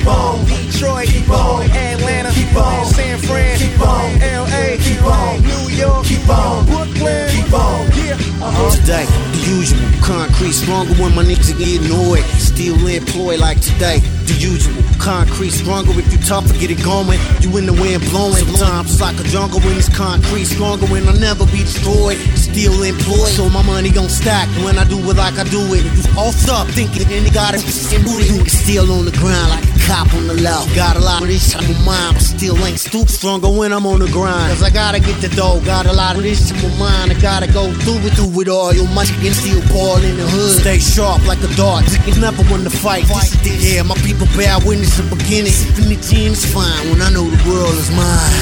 Keep 0.00 0.08
on, 0.08 0.46
Detroit, 0.46 1.08
keep 1.08 1.28
on, 1.28 1.62
Atlanta, 1.70 2.30
keep 2.32 2.56
on, 2.56 2.86
San 2.86 3.18
Fran, 3.18 3.58
keep 3.58 3.78
on, 3.80 4.18
LA, 4.20 4.78
keep 4.80 5.04
on, 5.04 5.42
New 5.42 5.76
York, 5.76 6.06
keep 6.06 6.26
on, 6.26 6.64
Brooklyn, 6.64 7.28
keep 7.28 7.52
on. 7.52 7.86
yeah, 7.92 8.14
uh-huh. 8.40 8.76
Today, 8.76 9.04
the 9.04 9.58
usual. 9.58 9.78
Concrete 10.00 10.52
stronger 10.52 10.94
when 10.94 11.14
my 11.14 11.22
niggas 11.22 11.52
get 11.58 11.84
annoyed. 11.84 12.24
Still 12.40 12.86
employed 12.86 13.40
like 13.40 13.60
today. 13.60 14.00
The 14.30 14.38
usual. 14.38 14.78
Concrete 15.02 15.50
stronger 15.50 15.90
if 15.98 16.06
you 16.12 16.18
tougher, 16.22 16.54
get 16.54 16.70
it 16.70 16.78
going. 16.84 17.18
You 17.42 17.50
in 17.58 17.66
the 17.66 17.74
wind 17.74 17.98
blowing. 18.14 18.38
Sometimes 18.38 18.92
it's 18.92 19.00
like 19.00 19.18
a 19.18 19.26
jungle 19.26 19.58
when 19.58 19.74
it's 19.74 19.90
concrete 19.90 20.44
stronger 20.44 20.86
when 20.86 21.02
I 21.08 21.18
never 21.18 21.46
be 21.50 21.66
destroyed. 21.66 22.14
Still 22.38 22.78
employed, 22.78 23.34
so 23.34 23.48
my 23.50 23.62
money 23.66 23.90
gon' 23.90 24.08
stack 24.08 24.46
when 24.62 24.78
I 24.78 24.84
do 24.84 25.02
it 25.10 25.16
like 25.18 25.34
I 25.34 25.42
do 25.50 25.58
it. 25.74 25.82
You 25.82 26.06
off 26.14 26.38
up 26.46 26.68
thinking 26.78 27.10
and 27.10 27.26
you 27.26 27.32
got 27.34 27.58
it 27.58 27.64
booty. 28.06 28.46
Still 28.46 28.92
on 28.92 29.04
the 29.04 29.10
ground 29.18 29.50
like 29.50 29.66
a 29.66 29.78
cop 29.90 30.14
on 30.14 30.28
the 30.28 30.34
left. 30.38 30.76
Got 30.76 30.94
a 30.94 31.02
lot 31.02 31.22
of 31.22 31.28
this 31.28 31.50
shit 31.50 31.66
my 31.66 31.98
mind, 31.98 32.14
but 32.14 32.22
still 32.22 32.54
ain't 32.62 32.78
stoop 32.78 33.08
stronger 33.08 33.50
when 33.50 33.72
I'm 33.72 33.86
on 33.86 33.98
the 33.98 34.10
grind. 34.14 34.54
Cause 34.54 34.62
I 34.62 34.70
gotta 34.70 35.00
get 35.00 35.18
the 35.18 35.28
dough, 35.34 35.58
got 35.64 35.86
a 35.86 35.92
lot 35.92 36.14
of 36.14 36.22
this 36.22 36.52
in 36.52 36.56
my 36.62 36.70
mind. 36.78 37.10
I 37.10 37.18
gotta 37.18 37.50
go 37.50 37.72
through 37.82 38.06
it, 38.06 38.14
through 38.14 38.42
it 38.42 38.48
all. 38.48 38.70
Yo, 38.70 38.86
my 38.94 39.04
chicken 39.04 39.34
still 39.34 39.58
ball 39.74 39.98
in 39.98 40.16
the 40.16 40.28
hood. 40.28 40.60
Stay 40.60 40.78
sharp 40.78 41.26
like 41.26 41.42
a 41.42 41.50
dart. 41.58 41.82
Never 42.20 42.44
won 42.52 42.64
the 42.64 42.70
fight. 42.70 43.08
This 43.08 43.32
is 43.46 43.64
yeah, 43.64 43.82
my 43.82 43.94
people 44.04 44.19
bear 44.36 44.58
witness 44.66 44.96
the 44.96 45.04
beginning. 45.04 45.52
Sipping 45.52 45.88
the 45.88 45.98
gin 46.00 46.32
is 46.32 46.44
fine 46.44 46.90
when 46.90 47.00
I 47.00 47.10
know 47.10 47.24
the 47.24 47.40
world 47.48 47.74
is 47.74 47.90
mine. 47.92 48.34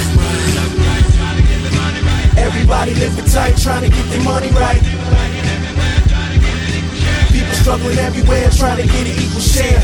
Everybody 2.39 2.95
living 2.95 3.25
tight, 3.27 3.57
trying 3.59 3.83
to 3.83 3.91
get 3.91 4.07
their 4.11 4.23
money 4.23 4.51
right. 4.51 4.83
People 7.31 7.55
struggling 7.55 7.99
everywhere, 7.99 8.51
trying 8.51 8.81
to 8.81 8.87
get 8.87 9.07
an 9.07 9.15
equal 9.19 9.41
share. 9.41 9.83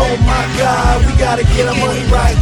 Oh 0.00 0.16
my 0.22 0.44
God, 0.56 1.04
we 1.06 1.12
gotta 1.18 1.44
get 1.56 1.68
our 1.68 1.76
money 1.76 2.04
right. 2.10 2.36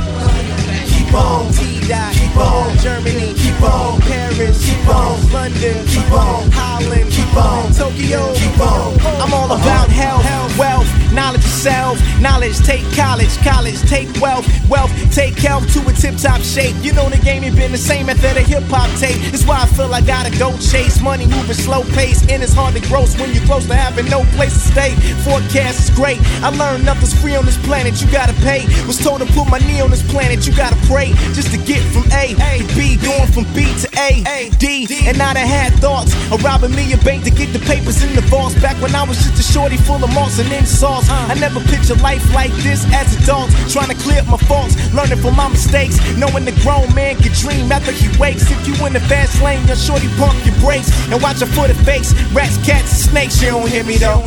Keep 0.87 1.15
on, 1.15 1.53
keep 1.53 2.37
on, 2.37 2.77
Germany, 2.79 3.33
keep 3.35 3.63
on, 3.63 4.01
Paris, 4.03 4.59
keep 4.67 4.89
on, 4.89 5.17
London, 5.33 5.87
keep 5.87 6.11
on, 6.13 6.51
Holland, 6.51 7.11
keep 7.11 7.37
on, 7.37 7.73
Tokyo, 7.73 8.35
keep 8.35 8.61
on. 8.61 8.99
I'm 9.23 9.33
all 9.33 9.47
about 9.47 9.89
health, 9.89 10.59
wealth, 10.59 10.89
knowledge 11.17 11.41
of 11.41 11.51
self, 11.51 11.99
knowledge 12.21 12.59
take 12.61 12.85
college, 12.95 13.35
college 13.39 13.81
take 13.89 14.07
wealth, 14.21 14.47
wealth 14.69 14.93
take 15.11 15.35
health 15.39 15.65
to 15.73 15.81
a 15.89 15.93
tip 15.93 16.15
top 16.21 16.43
shape. 16.43 16.77
You 16.85 16.93
know 16.93 17.09
the 17.09 17.17
game 17.25 17.43
ain't 17.43 17.57
been 17.57 17.73
the 17.73 17.79
same 17.79 18.11
after 18.11 18.33
the 18.35 18.43
hip 18.43 18.63
hop 18.69 18.93
tape. 19.01 19.17
That's 19.33 19.47
why 19.49 19.63
I 19.65 19.67
feel 19.67 19.93
I 19.93 20.03
gotta 20.03 20.31
go 20.39 20.53
chase 20.59 21.01
money, 21.01 21.27
moving 21.27 21.57
slow 21.57 21.83
pace, 21.97 22.21
and 22.29 22.43
it's 22.43 22.53
hard 22.53 22.75
to 22.75 22.83
gross 22.87 23.19
when 23.19 23.33
you're 23.33 23.45
close 23.49 23.67
to 23.67 23.75
having 23.75 24.07
no 24.11 24.25
place 24.37 24.53
to 24.53 24.61
stay. 24.61 24.93
Forecast 25.25 25.89
is 25.89 25.91
great. 25.97 26.21
I 26.45 26.51
learned 26.51 26.85
nothing's 26.85 27.17
free 27.19 27.35
on 27.35 27.47
this 27.47 27.59
planet. 27.65 28.01
You 28.01 28.13
gotta 28.13 28.37
pay. 28.45 28.69
Was 28.87 28.99
told 29.03 29.21
to 29.25 29.27
put 29.33 29.49
my 29.49 29.59
knee 29.65 29.81
on 29.81 29.91
this 29.91 30.05
planet. 30.13 30.47
You 30.47 30.55
gotta 30.55 30.77
pray 30.87 31.17
just 31.33 31.51
to 31.53 31.59
get 31.59 31.81
from 31.97 32.05
A 32.13 32.37
to 32.37 32.65
B, 32.77 33.01
going 33.01 33.33
from 33.33 33.49
B 33.57 33.65
to 33.81 33.89
A, 33.97 34.53
D. 34.61 34.87
And 35.09 35.17
I 35.23 35.33
done 35.33 35.49
had 35.49 35.73
thoughts 35.81 36.13
of 36.31 36.45
robbing 36.45 36.77
me 36.77 36.93
a 36.93 36.99
bank 36.99 37.25
to 37.25 37.31
get 37.31 37.57
the 37.57 37.63
papers 37.65 38.05
in 38.05 38.15
the 38.15 38.21
vaults. 38.29 38.55
Back 38.61 38.77
when 38.83 38.95
I 38.95 39.03
was 39.09 39.17
just 39.25 39.41
a 39.41 39.47
shorty 39.53 39.79
full 39.79 40.03
of 40.05 40.13
malts 40.13 40.39
and 40.39 40.53
insults. 40.53 41.06
I 41.09 41.35
never 41.39 41.61
pictured 41.61 42.01
life 42.01 42.23
like 42.35 42.53
this 42.63 42.85
as 42.93 43.15
adults. 43.23 43.55
Trying 43.73 43.89
to 43.89 43.99
clear 44.03 44.21
up 44.21 44.27
my 44.27 44.37
faults, 44.37 44.75
learning 44.93 45.19
from 45.19 45.37
my 45.37 45.49
mistakes. 45.49 45.99
Knowing 46.17 46.45
the 46.45 46.57
grown 46.63 46.93
man 46.95 47.17
can 47.17 47.33
dream 47.33 47.71
after 47.71 47.93
he 47.93 48.09
wakes. 48.19 48.51
If 48.51 48.67
you 48.67 48.75
in 48.87 48.93
the 48.93 49.01
fast 49.01 49.43
lane, 49.43 49.67
your 49.67 49.77
shorty 49.77 50.09
pump 50.19 50.35
your 50.45 50.55
brakes 50.61 50.91
and 51.11 51.23
watch 51.23 51.41
your 51.41 51.51
foot 51.51 51.71
and 51.71 51.79
face. 51.87 52.13
Rats, 52.33 52.59
cats, 52.67 52.91
and 52.93 53.11
snakes. 53.11 53.43
You 53.43 53.51
don't 53.51 53.69
hear 53.69 53.85
me 53.85 53.97
though. 53.97 54.23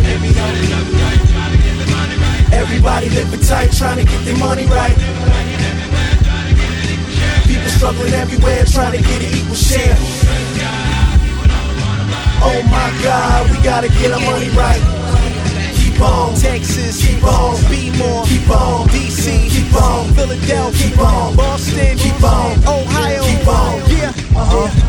Everybody 2.51 3.09
living 3.09 3.41
tight, 3.41 3.71
trying 3.71 3.97
to 3.97 4.05
get 4.05 4.25
their 4.25 4.37
money 4.37 4.65
right. 4.65 4.95
People 7.45 7.69
struggling 7.69 8.13
everywhere, 8.13 8.65
trying 8.65 8.97
to 8.97 9.03
get 9.03 9.21
an 9.21 9.37
equal 9.37 9.55
share. 9.55 9.97
Oh 12.41 12.63
my 12.71 13.03
God, 13.03 13.51
we 13.51 13.63
gotta 13.63 13.89
get 13.89 14.11
our 14.11 14.19
money 14.21 14.49
right. 14.49 15.08
Keep 15.99 16.07
on, 16.07 16.33
Texas, 16.33 17.05
keep 17.05 17.21
on, 17.25 17.61
be 17.69 17.91
keep 17.91 18.49
on, 18.49 18.87
DC, 18.87 19.49
keep 19.49 19.75
on, 19.75 20.13
Philadelphia, 20.13 20.89
keep 20.91 20.97
on, 20.97 21.35
Boston, 21.35 21.97
keep 21.97 22.23
on, 22.23 22.57
Ohio, 22.65 23.21
keep 23.25 23.45
on. 23.45 23.91
yeah, 23.91 24.13
uh-huh. 24.33 24.88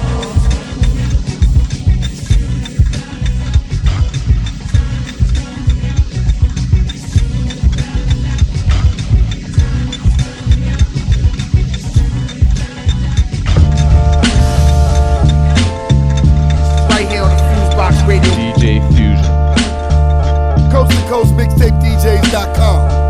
Coast 21.10 21.34
Mixtape 21.34 21.74
DJs.com. 21.82 23.00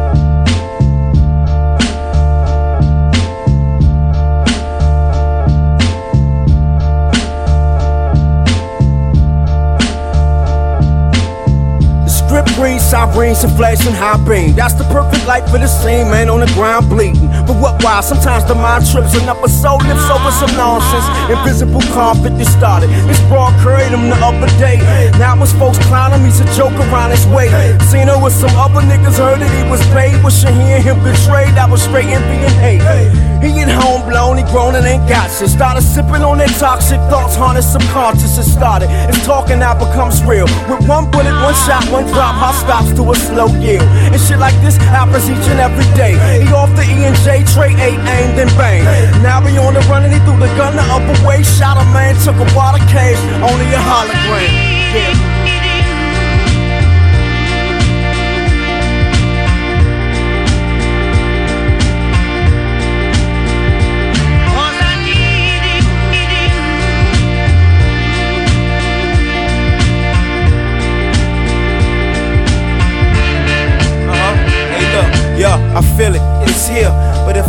Script 12.09 12.57
breeze, 12.57 12.83
sirens, 12.89 13.45
and 13.45 13.55
flashing 13.55 13.93
high 13.93 14.17
beam. 14.27 14.57
That's 14.57 14.73
the 14.73 14.85
perfect 14.85 15.27
life 15.27 15.45
for 15.51 15.59
the 15.59 15.67
same 15.69 16.11
man 16.11 16.31
on 16.31 16.41
the 16.41 16.47
ground 16.55 16.89
bleeding. 16.89 17.30
But 17.51 17.59
what 17.59 17.83
why? 17.83 18.01
Sometimes 18.01 18.45
the 18.45 18.55
mind 18.55 18.87
trips 18.87 19.13
and 19.19 19.29
upper 19.29 19.49
soul 19.49 19.79
lips 19.79 20.07
over 20.07 20.31
some 20.31 20.55
nonsense. 20.55 21.03
Invisible 21.27 21.83
conflict 21.91 22.39
that 22.39 22.47
started. 22.47 22.91
This 23.11 23.19
broad 23.27 23.59
curried 23.59 23.91
him 23.91 24.09
the 24.09 24.15
other 24.23 24.47
day. 24.63 24.79
Now 25.19 25.35
when 25.37 25.49
folks 25.59 25.79
clown 25.91 26.13
him, 26.13 26.25
he's 26.25 26.39
a 26.39 26.47
joke 26.55 26.79
around 26.79 27.11
his 27.11 27.27
way. 27.27 27.51
Seen 27.91 28.07
her 28.07 28.23
with 28.23 28.35
some 28.35 28.55
other 28.55 28.87
niggas, 28.87 29.19
heard 29.19 29.41
that 29.41 29.51
he 29.51 29.69
was 29.69 29.83
paid. 29.91 30.23
Wishing 30.23 30.55
hearing 30.63 30.85
him 30.85 31.03
betrayed. 31.03 31.59
That 31.59 31.69
was 31.69 31.83
straight 31.83 32.07
and 32.07 32.23
hate. 32.63 33.30
He 33.41 33.53
get 33.57 33.73
home 33.73 34.05
blown, 34.09 34.37
he 34.37 34.45
grown 34.53 34.77
and 34.77 34.85
ain't 34.85 35.09
got 35.09 35.33
shit. 35.33 35.49
Started 35.49 35.83
sipping 35.83 36.21
on 36.21 36.39
that 36.39 36.53
toxic 36.61 37.01
thoughts, 37.09 37.35
haunted 37.35 37.65
subconscious. 37.65 38.37
It 38.37 38.45
started. 38.45 38.89
It's 39.09 39.25
talking 39.25 39.61
now 39.61 39.73
becomes 39.73 40.23
real. 40.25 40.45
With 40.69 40.85
one 40.87 41.11
bullet, 41.11 41.33
one 41.41 41.57
shot, 41.65 41.85
one 41.89 42.05
drop, 42.13 42.37
hot 42.37 42.55
stops 42.61 42.93
to 43.01 43.03
a 43.11 43.17
slow 43.17 43.49
yield. 43.57 43.89
And 44.13 44.21
shit 44.21 44.39
like 44.39 44.55
this 44.61 44.77
happens 44.77 45.25
each 45.25 45.49
and 45.49 45.59
every 45.59 45.89
day. 45.97 46.21
He 46.45 46.53
off 46.53 46.69
the 46.77 46.85
E 46.85 47.09
and 47.09 47.17
J 47.25 47.41
tray, 47.57 47.73
eight 47.81 48.01
aimed 48.01 48.37
and 48.37 48.53
bang. 48.61 48.85
Now 49.23 49.41
he 49.41 49.57
on 49.57 49.73
the 49.73 49.81
run 49.89 50.05
and 50.05 50.13
he 50.13 50.21
threw 50.21 50.37
the 50.37 50.53
gun 50.61 50.77
the 50.77 50.85
upper 50.93 51.17
way. 51.25 51.43
Shot 51.43 51.81
a 51.81 51.85
man, 51.97 52.15
took 52.21 52.37
a 52.37 52.47
water 52.53 52.83
cash, 52.93 53.17
only 53.41 53.69
a 53.73 53.81
hologram. 53.81 54.53
Yeah. 54.93 55.30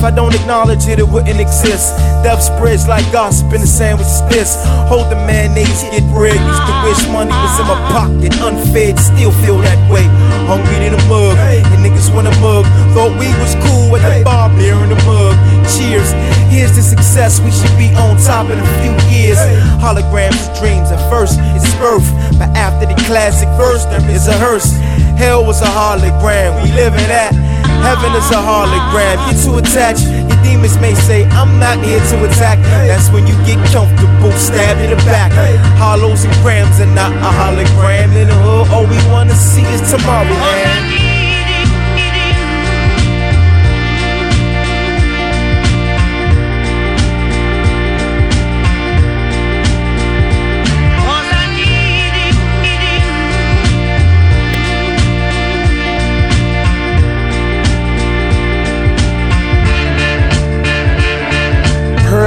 If 0.01 0.05
I 0.05 0.09
don't 0.09 0.33
acknowledge 0.33 0.89
it, 0.89 0.97
it 0.97 1.05
wouldn't 1.05 1.39
exist. 1.39 1.93
Death 2.25 2.41
spreads 2.41 2.87
like 2.87 3.05
gossip 3.13 3.53
in 3.53 3.61
the 3.61 3.69
sandwich 3.69 4.09
is 4.09 4.25
this. 4.33 4.57
Hold 4.89 5.13
the 5.13 5.19
mayonnaise, 5.29 5.85
get 5.93 6.01
bread. 6.09 6.33
Used 6.33 6.65
to 6.65 6.73
wish 6.81 7.01
money 7.13 7.29
was 7.29 7.53
in 7.61 7.69
my 7.69 7.77
pocket, 7.93 8.33
unfed, 8.41 8.97
still 8.97 9.29
feel 9.45 9.61
that 9.61 9.77
way. 9.93 10.01
Hungry 10.49 10.89
in 10.89 10.97
a 10.97 11.01
mug, 11.05 11.37
and 11.37 11.85
niggas 11.85 12.09
want 12.09 12.25
a 12.25 12.33
mug. 12.41 12.65
Thought 12.97 13.13
we 13.21 13.29
was 13.37 13.53
cool 13.61 13.93
at 13.93 14.01
the 14.01 14.25
bar, 14.25 14.49
beer 14.57 14.73
in 14.81 14.89
the 14.89 14.97
mug. 15.05 15.37
Cheers, 15.69 16.09
here's 16.49 16.73
the 16.73 16.81
success. 16.81 17.37
We 17.37 17.53
should 17.53 17.77
be 17.77 17.93
on 17.93 18.17
top 18.17 18.49
in 18.49 18.57
a 18.57 18.69
few 18.81 18.97
years. 19.13 19.37
Holograms 19.85 20.49
dreams, 20.57 20.89
at 20.89 20.97
first 21.13 21.37
it's 21.53 21.69
birth, 21.77 22.09
but 22.41 22.49
after 22.57 22.89
the 22.89 22.97
classic 23.05 23.49
verse, 23.53 23.85
there 23.85 24.01
is 24.09 24.25
a 24.25 24.33
hearse. 24.33 24.73
Hell 25.21 25.45
was 25.45 25.61
a 25.61 25.69
hologram, 25.69 26.57
we 26.65 26.73
live 26.73 26.97
in 26.97 27.05
that. 27.05 27.60
Heaven 27.81 28.13
is 28.13 28.29
a 28.31 28.39
hologram. 28.39 29.17
You're 29.27 29.41
too 29.41 29.57
attached. 29.57 30.05
Your 30.07 30.39
demons 30.43 30.77
may 30.79 30.93
say, 30.93 31.25
I'm 31.25 31.59
not 31.59 31.83
here 31.83 31.99
to 31.99 32.15
attack. 32.25 32.59
That's 32.87 33.09
when 33.09 33.27
you 33.27 33.35
get 33.45 33.59
comfortable, 33.73 34.31
stab 34.33 34.77
in 34.79 34.91
the 34.91 35.01
back. 35.03 35.31
Hollows 35.77 36.23
and 36.23 36.33
grams 36.41 36.79
are 36.79 36.93
not 36.93 37.11
a 37.11 37.31
hologram. 37.33 38.15
In 38.15 38.27
the 38.29 38.35
hood, 38.35 38.69
all 38.71 38.85
we 38.85 38.97
wanna 39.11 39.35
see 39.35 39.65
is 39.75 39.81
tomorrow, 39.91 40.25
man. 40.25 41.10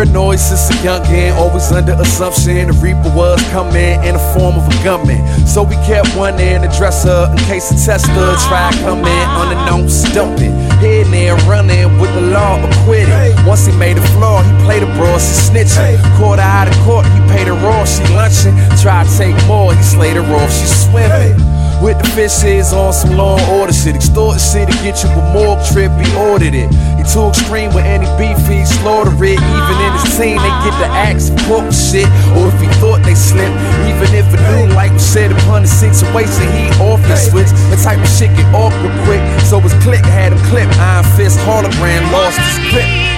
Paranoid 0.05 0.39
since 0.39 0.69
a 0.69 0.85
young 0.85 1.03
man, 1.05 1.33
always 1.33 1.73
under 1.73 1.93
assumption. 1.95 2.69
The 2.69 2.75
Reaper 2.75 3.09
was 3.17 3.41
coming 3.49 3.97
in 4.05 4.13
the 4.15 4.25
form 4.37 4.57
of 4.57 4.69
a 4.69 4.85
gunman. 4.85 5.25
So 5.47 5.63
we 5.63 5.77
kept 5.89 6.15
one 6.17 6.39
in 6.39 6.61
the 6.61 6.69
dresser 6.77 7.29
in 7.33 7.39
case 7.49 7.71
a 7.71 7.75
tester 7.75 8.13
tried 8.47 8.75
coming 8.85 9.07
unannounced, 9.07 10.11
stumping. 10.11 10.53
Head 10.85 11.07
there 11.07 11.37
running 11.49 11.99
with 11.99 12.13
the 12.15 12.21
law 12.21 12.61
acquitted. 12.61 13.33
Once 13.47 13.65
he 13.65 13.73
made 13.79 13.97
a 13.97 14.07
flaw, 14.13 14.43
he 14.43 14.53
played 14.65 14.83
a 14.83 14.91
broad, 14.97 15.21
she 15.21 15.33
snitching. 15.49 15.97
Caught 16.19 16.39
out 16.39 16.69
of 16.69 16.77
court, 16.85 17.07
he 17.07 17.21
paid 17.33 17.47
her 17.47 17.57
raw, 17.65 17.85
she 17.85 18.05
lunching. 18.13 18.55
Tried 18.83 19.07
to 19.09 19.17
take 19.17 19.37
more, 19.47 19.73
he 19.73 19.83
slayed 19.83 20.17
her 20.17 20.35
off, 20.37 20.53
she 20.53 20.67
swimming. 20.67 21.41
With 21.83 21.99
the 21.99 22.09
fishes 22.15 22.73
on 22.73 22.93
some 22.93 23.17
long 23.17 23.41
order 23.51 23.73
shit. 23.73 23.97
Extorted 23.97 24.41
shit 24.41 24.69
to 24.69 24.75
get 24.85 25.03
you 25.03 25.11
a 25.11 25.33
morgue 25.33 25.65
trip, 25.73 25.93
he 26.01 26.17
ordered 26.17 26.55
it. 26.55 26.71
Too 27.13 27.29
extreme 27.29 27.73
with 27.75 27.85
any 27.85 28.07
beef, 28.19 28.39
he 28.49 28.65
slaughtered 28.65 29.15
it. 29.21 29.39
Even 29.39 29.77
in 29.87 29.93
his 29.93 30.17
team, 30.17 30.37
they 30.41 30.55
get 30.67 30.75
the 30.83 30.91
axe 30.91 31.31
for 31.47 31.63
shit. 31.71 32.09
Or 32.35 32.49
if 32.49 32.59
he 32.59 32.69
thought 32.81 33.03
they 33.05 33.15
slipped, 33.15 33.55
even 33.87 34.11
if 34.15 34.27
a 34.35 34.41
new 34.51 34.75
light 34.75 34.93
was 34.93 35.05
set 35.05 35.31
upon 35.31 35.63
the 35.63 35.69
situation, 35.69 36.49
he 36.51 36.67
off 36.83 37.01
the 37.07 37.17
switch. 37.17 37.51
The 37.71 37.79
type 37.83 38.01
of 38.01 38.09
shit 38.09 38.35
get 38.35 38.47
awkward 38.55 38.95
quick. 39.05 39.23
So 39.47 39.61
his 39.61 39.75
click 39.85 40.05
had 40.05 40.33
him 40.33 40.39
clip. 40.51 40.69
Iron 40.79 41.05
fist 41.17 41.39
hologram 41.41 42.03
lost 42.11 42.39
his 42.41 42.73
grip. 42.73 43.14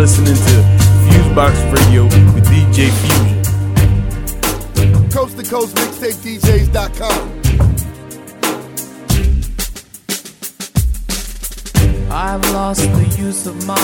listening 0.00 0.34
to 0.34 0.56
Fusebox 1.04 1.52
Radio 1.76 2.04
with 2.04 2.46
DJ 2.46 2.88
Fusion. 3.00 3.36
Coast 5.10 5.36
to 5.36 5.44
Coast 5.44 5.76
Mixtape 5.76 6.38
DJs.com. 6.38 7.40
I've 12.10 12.52
lost 12.52 12.80
the 12.80 13.04
use 13.18 13.46
of 13.46 13.66
my 13.66 13.79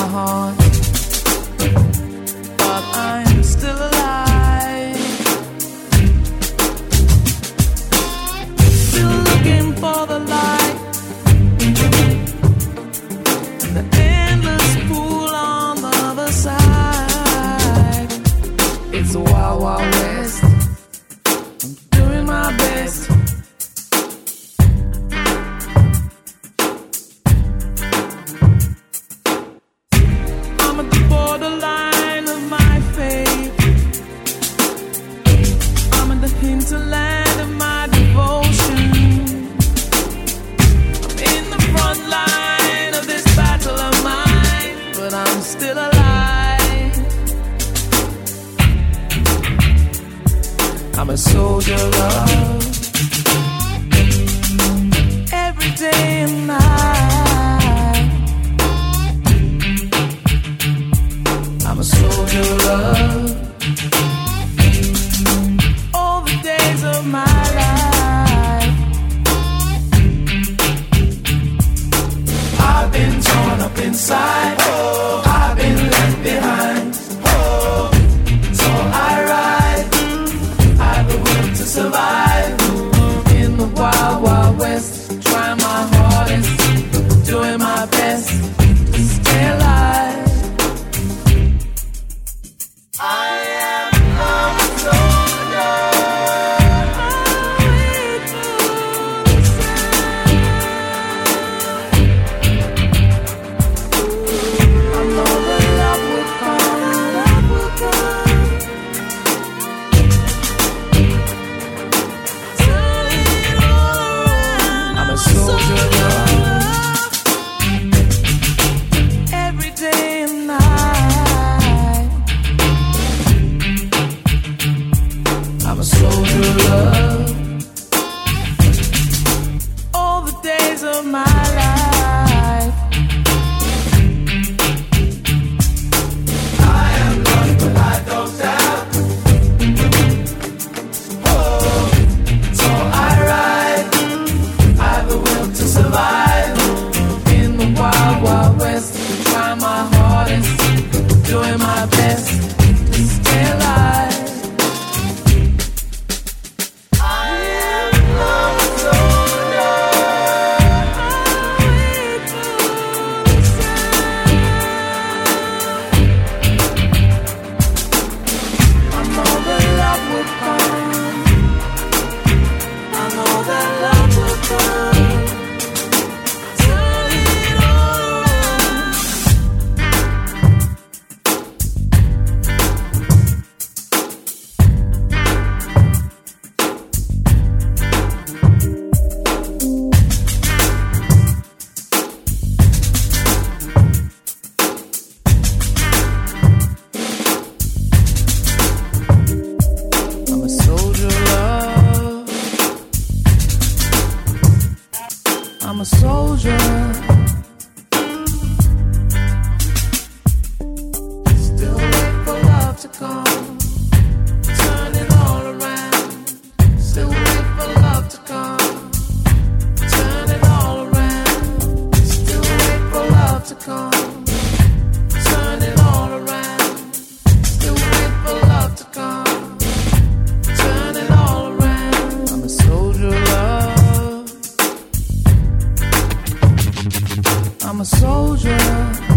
soldier. 237.85 239.15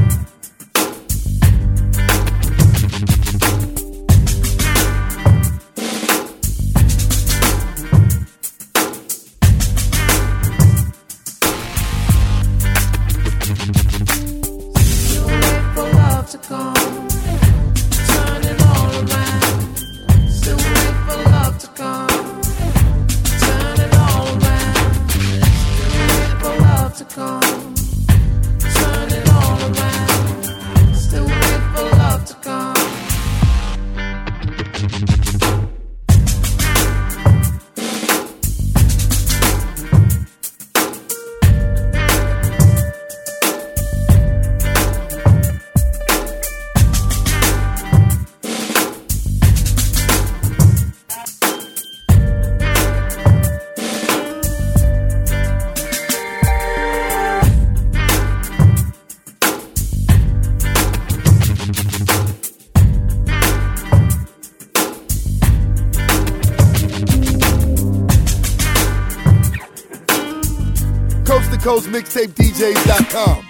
Coast 71.70 71.90
mixtape 71.90 72.30
DJs.com. 72.30 73.46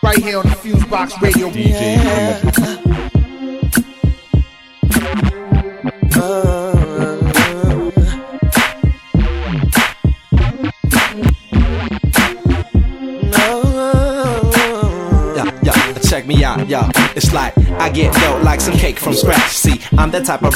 Right 0.00 0.18
here 0.18 0.38
on 0.38 0.44
the 0.44 0.54
Fusebox 0.54 1.20
Radio. 1.20 1.48
Yeah, 15.34 15.60
yeah, 15.64 15.92
check 16.08 16.24
me 16.28 16.44
out, 16.44 16.68
yeah. 16.68 16.88
It's 17.16 17.32
like 17.32 17.58
I 17.58 17.90
get 17.90 18.14
dough 18.14 18.40
like 18.44 18.60
some 18.60 18.74
cake 18.74 19.00
from 19.00 19.14
scratch. 19.14 19.50
See, 19.50 19.80
I'm 19.98 20.12
the 20.12 20.20
type 20.20 20.44
of 20.44 20.54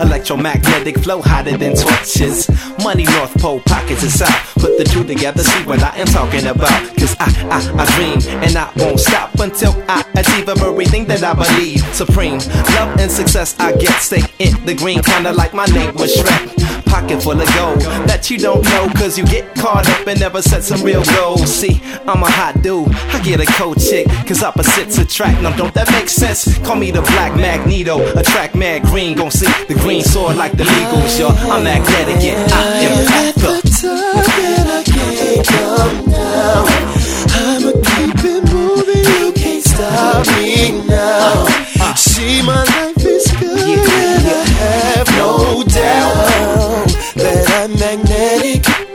electromagnetic 0.00 0.98
flow 0.98 1.20
hotter 1.22 1.56
than 1.56 1.74
torches. 1.74 2.48
Money 2.82 3.04
North 3.04 3.34
Pole, 3.40 3.60
pockets 3.60 4.02
is 4.02 4.18
south. 4.18 4.54
Put 4.54 4.78
the 4.78 4.84
two 4.84 5.04
together, 5.04 5.42
see 5.42 5.62
what 5.64 5.82
I 5.82 5.96
am 5.98 6.06
talking 6.06 6.46
about. 6.46 6.96
Cause 6.96 7.16
I, 7.20 7.28
I, 7.50 7.82
I 7.82 7.84
dream 7.96 8.42
and 8.42 8.56
I 8.56 8.72
won't 8.76 9.00
stop 9.00 9.34
until 9.38 9.72
I 9.88 10.04
achieve 10.16 10.48
everything 10.48 11.06
that 11.06 11.22
I 11.22 11.34
believe. 11.34 11.82
Supreme 11.94 12.38
love 12.76 12.98
and 12.98 13.10
success 13.10 13.56
I 13.58 13.72
get, 13.72 14.00
stay 14.00 14.22
in 14.38 14.54
the 14.64 14.74
green, 14.74 15.02
kinda 15.02 15.32
like 15.32 15.54
my 15.54 15.66
name 15.66 15.94
was 15.94 16.14
Shrek 16.16 16.77
pocket 16.88 17.22
full 17.22 17.40
of 17.40 17.48
gold 17.54 17.80
that 18.08 18.30
you 18.30 18.38
don't 18.38 18.64
know 18.64 18.88
cause 18.96 19.18
you 19.18 19.24
get 19.26 19.54
caught 19.54 19.88
up 19.88 20.06
and 20.06 20.18
never 20.20 20.42
set 20.42 20.64
some 20.64 20.82
real 20.82 21.04
goals. 21.16 21.48
See, 21.52 21.80
I'm 22.06 22.22
a 22.22 22.30
hot 22.30 22.62
dude, 22.62 22.88
I 23.14 23.22
get 23.22 23.40
a 23.40 23.46
cold 23.46 23.80
chick 23.80 24.06
cause 24.26 24.42
opposites 24.42 24.98
attract. 24.98 25.42
Now, 25.42 25.56
don't 25.56 25.74
that 25.74 25.90
make 25.90 26.08
sense? 26.08 26.58
Call 26.58 26.76
me 26.76 26.90
the 26.90 27.02
black 27.02 27.36
magneto, 27.36 28.00
attract 28.18 28.54
mad 28.54 28.82
green. 28.82 29.16
Gon' 29.16 29.30
see 29.30 29.46
the 29.66 29.74
green 29.74 30.02
sword 30.02 30.36
like 30.36 30.52
the 30.52 30.64
Eagles, 30.64 31.18
yo. 31.18 31.28
I'm 31.28 31.64
magnetic, 31.64 32.22
yeah, 32.22 32.46
I 32.50 32.64
am 32.86 33.28
at 33.28 33.34
the 33.34 33.58
I 33.84 34.82
can't 34.84 35.46
come 35.46 36.10
down. 36.10 36.66
I'ma 37.30 37.72
keep 37.88 38.24
it 38.24 38.52
moving, 38.52 39.04
you 39.20 39.32
can't 39.32 39.64
stop 39.64 40.26
me 40.36 40.72
now. 40.86 41.44
Uh, 41.46 41.82
uh. 41.82 41.94
See, 41.94 42.42
my 42.42 42.64
life 42.64 43.04
is 43.04 43.26
good, 43.38 43.58
and 43.58 44.26
I 44.26 44.44
have 44.96 45.08
no 45.16 45.62
doubt 45.62 46.14
that 46.14 46.27
magnetic. 47.78 48.87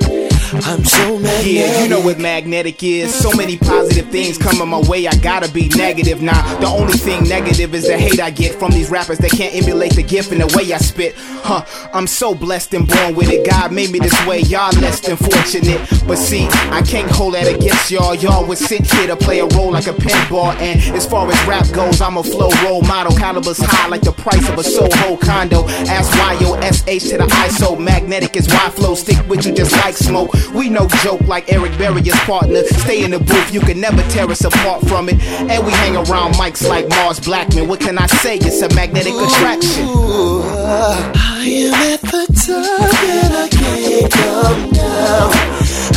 Magnetic. 1.24 1.54
Yeah, 1.54 1.84
you 1.84 1.90
know 1.90 2.02
what 2.02 2.20
magnetic 2.20 2.84
is. 2.84 3.14
So 3.16 3.32
many 3.32 3.58
positive 3.58 4.10
things 4.10 4.38
coming 4.38 4.68
my 4.68 4.82
way, 4.90 5.08
I 5.08 5.16
gotta 5.16 5.50
be 5.50 5.70
negative. 5.70 6.22
Nah, 6.22 6.60
the 6.60 6.68
only 6.68 6.94
thing 6.94 7.24
negative 7.24 7.74
is 7.74 7.88
the 7.88 7.98
hate 7.98 8.20
I 8.20 8.30
get 8.30 8.60
from 8.60 8.72
these 8.72 8.90
rappers 8.90 9.20
that 9.20 9.32
can't 9.32 9.56
emulate 9.56 9.96
the 9.96 10.04
gift 10.04 10.34
and 10.34 10.42
the 10.42 10.58
way 10.58 10.74
I 10.74 10.78
spit. 10.80 11.16
Huh, 11.16 11.64
I'm 11.94 12.08
so 12.08 12.36
blessed 12.36 12.74
and 12.74 12.88
born 12.88 13.16
with 13.16 13.30
it. 13.30 13.50
God 13.50 13.72
made 13.72 13.92
me 13.92 14.00
this 14.00 14.14
way, 14.26 14.42
y'all 14.42 14.74
less 14.82 15.00
than 15.00 15.16
fortunate. 15.16 15.80
But 16.06 16.18
see, 16.18 16.48
I 16.72 16.82
can't 16.82 17.10
hold 17.10 17.36
that 17.36 17.48
against 17.48 17.90
y'all. 17.90 18.16
Y'all 18.16 18.46
was 18.46 18.60
sent 18.60 18.92
here 18.92 19.08
to 19.08 19.16
play 19.16 19.40
a 19.40 19.46
role 19.48 19.72
like 19.72 19.88
a 19.88 19.94
pinball. 19.94 20.54
And 20.56 20.82
as 20.96 21.06
far 21.06 21.30
as 21.32 21.48
rap 21.48 21.72
goes, 21.72 22.02
I'm 22.02 22.18
a 22.18 22.24
flow 22.24 22.50
role 22.64 22.82
model. 22.82 23.14
Calibers 23.14 23.60
high 23.60 23.88
like 23.88 24.02
the 24.02 24.12
price 24.12 24.48
of 24.50 24.58
a 24.58 24.64
Soho 24.64 25.16
condo. 25.16 25.66
Ask 25.88 26.12
Y-O-S-H 26.18 27.04
to 27.10 27.18
the 27.18 27.28
ISO. 27.28 27.80
Magnetic 27.80 28.36
is 28.36 28.48
why 28.48 28.70
flow 28.70 28.96
stick 28.96 29.18
with 29.30 29.46
you 29.46 29.54
just 29.54 29.72
like 29.78 29.96
smoke. 29.96 30.34
We 30.54 30.70
no 30.70 30.88
joke 31.14 31.28
like 31.28 31.52
Eric 31.52 31.78
Berry's 31.78 32.20
partner. 32.22 32.64
Stay 32.64 33.04
in 33.04 33.12
the 33.12 33.20
booth, 33.20 33.54
you 33.54 33.60
can 33.60 33.80
never 33.80 34.02
tear 34.10 34.30
us 34.30 34.44
apart 34.44 34.88
from 34.88 35.10
it. 35.10 35.22
And 35.24 35.66
we 35.66 35.72
hang 35.72 35.96
around 35.96 36.34
mics 36.34 36.68
like 36.68 36.88
Mars 36.90 37.20
Blackmon. 37.20 37.68
What 37.68 37.80
can 37.80 37.98
I 37.98 38.08
say? 38.08 38.38
It's 38.38 38.62
a 38.62 38.74
magnetic 38.76 39.14
attraction. 39.14 39.86
I 39.86 41.46
am 41.46 41.74
at 41.94 42.02
the 42.02 42.26
top 42.46 42.94
and 43.04 43.34
I 43.34 43.48
can't 43.50 44.12
come 44.12 44.72
down. 44.72 45.32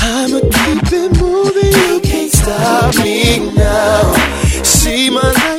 I'ma 0.00 0.40
keep 0.40 0.92
it 0.92 1.20
moving, 1.20 1.72
you 1.92 2.00
can't 2.00 2.32
stop 2.32 2.94
me 3.04 3.52
now. 3.54 4.12
See, 4.62 5.10
my 5.10 5.20
life 5.22 5.55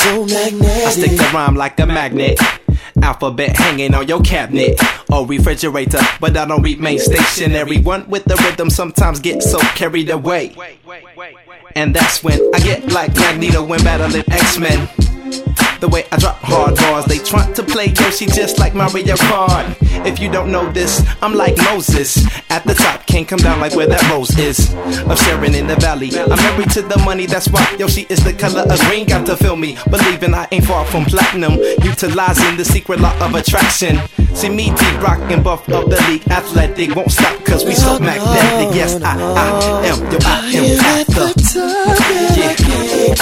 so 0.00 0.24
magnetic. 0.26 0.86
I 0.86 0.90
stick 0.90 1.18
to 1.18 1.34
rhyme 1.34 1.56
like 1.56 1.78
a 1.80 1.86
magnet. 1.86 2.38
Alphabet 3.02 3.56
hanging 3.56 3.94
on 3.94 4.08
your 4.08 4.20
cabinet 4.20 4.80
or 5.10 5.26
refrigerator, 5.26 6.00
but 6.20 6.36
I 6.36 6.44
don't 6.44 6.62
remain 6.62 6.98
stationary. 6.98 7.78
One 7.78 8.08
with 8.08 8.24
the 8.24 8.36
rhythm 8.36 8.68
sometimes 8.68 9.20
get 9.20 9.42
so 9.42 9.58
carried 9.74 10.10
away. 10.10 10.54
And 11.74 11.94
that's 11.94 12.22
when 12.22 12.40
I 12.54 12.58
get 12.60 12.90
like 12.92 13.14
Magneto 13.16 13.64
when 13.64 13.82
battling 13.84 14.24
X-Men. 14.30 14.88
The 15.80 15.88
way 15.88 16.04
I 16.12 16.18
drop 16.18 16.36
hard 16.42 16.76
bars, 16.76 17.06
they 17.06 17.18
try 17.18 17.50
to 17.52 17.62
play 17.62 17.86
Yoshi 17.86 18.26
just 18.26 18.58
like 18.58 18.74
Mario 18.74 19.16
Kart. 19.16 19.76
If 20.04 20.18
you 20.18 20.30
don't 20.30 20.52
know 20.52 20.70
this, 20.72 21.02
I'm 21.22 21.34
like 21.34 21.56
Moses. 21.56 22.18
At 22.50 22.64
the 22.64 22.74
top, 22.74 23.06
can't 23.06 23.26
come 23.26 23.38
down 23.38 23.60
like 23.60 23.74
where 23.74 23.86
that 23.86 24.02
rose 24.10 24.36
is. 24.38 24.74
Of 25.08 25.18
sharing 25.20 25.54
in 25.54 25.66
the 25.66 25.76
valley. 25.76 26.10
I'm 26.18 26.36
married 26.36 26.70
to 26.72 26.82
the 26.82 26.98
money, 26.98 27.26
that's 27.26 27.48
why 27.48 27.64
Yoshi 27.78 28.06
is 28.10 28.22
the 28.22 28.32
color 28.34 28.62
of 28.62 28.78
green. 28.88 29.06
Got 29.06 29.24
to 29.26 29.36
feel 29.36 29.56
me, 29.56 29.78
believing 29.88 30.34
I 30.34 30.48
ain't 30.52 30.66
far 30.66 30.84
from 30.84 31.04
platinum. 31.06 31.54
Utilizing 31.82 32.56
the 32.56 32.64
secret 32.64 33.00
law 33.00 33.16
of 33.24 33.34
attraction. 33.34 34.00
See 34.34 34.50
me 34.50 34.74
deep 34.74 35.00
rockin' 35.00 35.42
buff 35.42 35.68
of 35.70 35.88
the 35.88 35.96
league, 36.08 36.28
athletic. 36.28 36.94
Won't 36.94 37.10
stop 37.10 37.42
cause 37.44 37.64
we 37.64 37.72
so 37.72 37.98
magnetic. 37.98 38.74
Yes, 38.76 39.00
I, 39.02 39.16
I 39.16 39.86
am, 39.86 39.98
yo, 40.12 40.18
I 40.24 40.50
am 40.56 40.80
at 40.80 41.06
the 41.06 41.30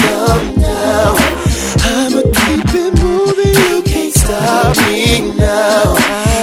Yeah. 0.01 1.48
I'ma 1.85 2.23
keep 2.39 2.69
it 2.75 2.93
moving, 3.03 3.55
you 3.55 3.83
can't 3.83 4.15
stop 4.15 4.77
me 4.87 5.33
now. 5.37 5.95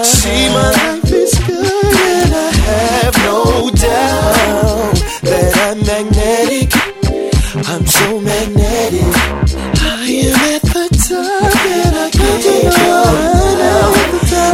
See, 0.03 0.49
my 0.49 0.69
life 0.71 1.11
is 1.11 1.33
good 1.47 1.95
and 2.11 2.33
I 2.33 2.51
have 2.69 3.15
no 3.29 3.69
doubt 3.69 4.97
that 5.23 5.51
I'm 5.67 5.79
magnetic. 5.85 6.69
I'm 7.67 7.85
so 7.85 8.19
magnetic. 8.21 9.13
I 9.81 10.07
am 10.27 10.35
at 10.53 10.61
the 10.61 10.85
top 11.07 11.55
and 11.65 11.95
I 11.95 12.09
can't 12.11 12.43
come 12.75 13.15
down. 13.63 13.93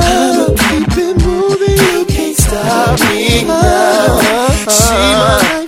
I'ma 0.03 0.47
keep 0.63 0.97
it 0.97 1.15
moving, 1.25 1.77
you 1.77 2.05
can't 2.05 2.37
stop 2.37 2.99
me 3.09 3.43
now. 3.43 4.19
See, 4.67 5.11
my 5.21 5.60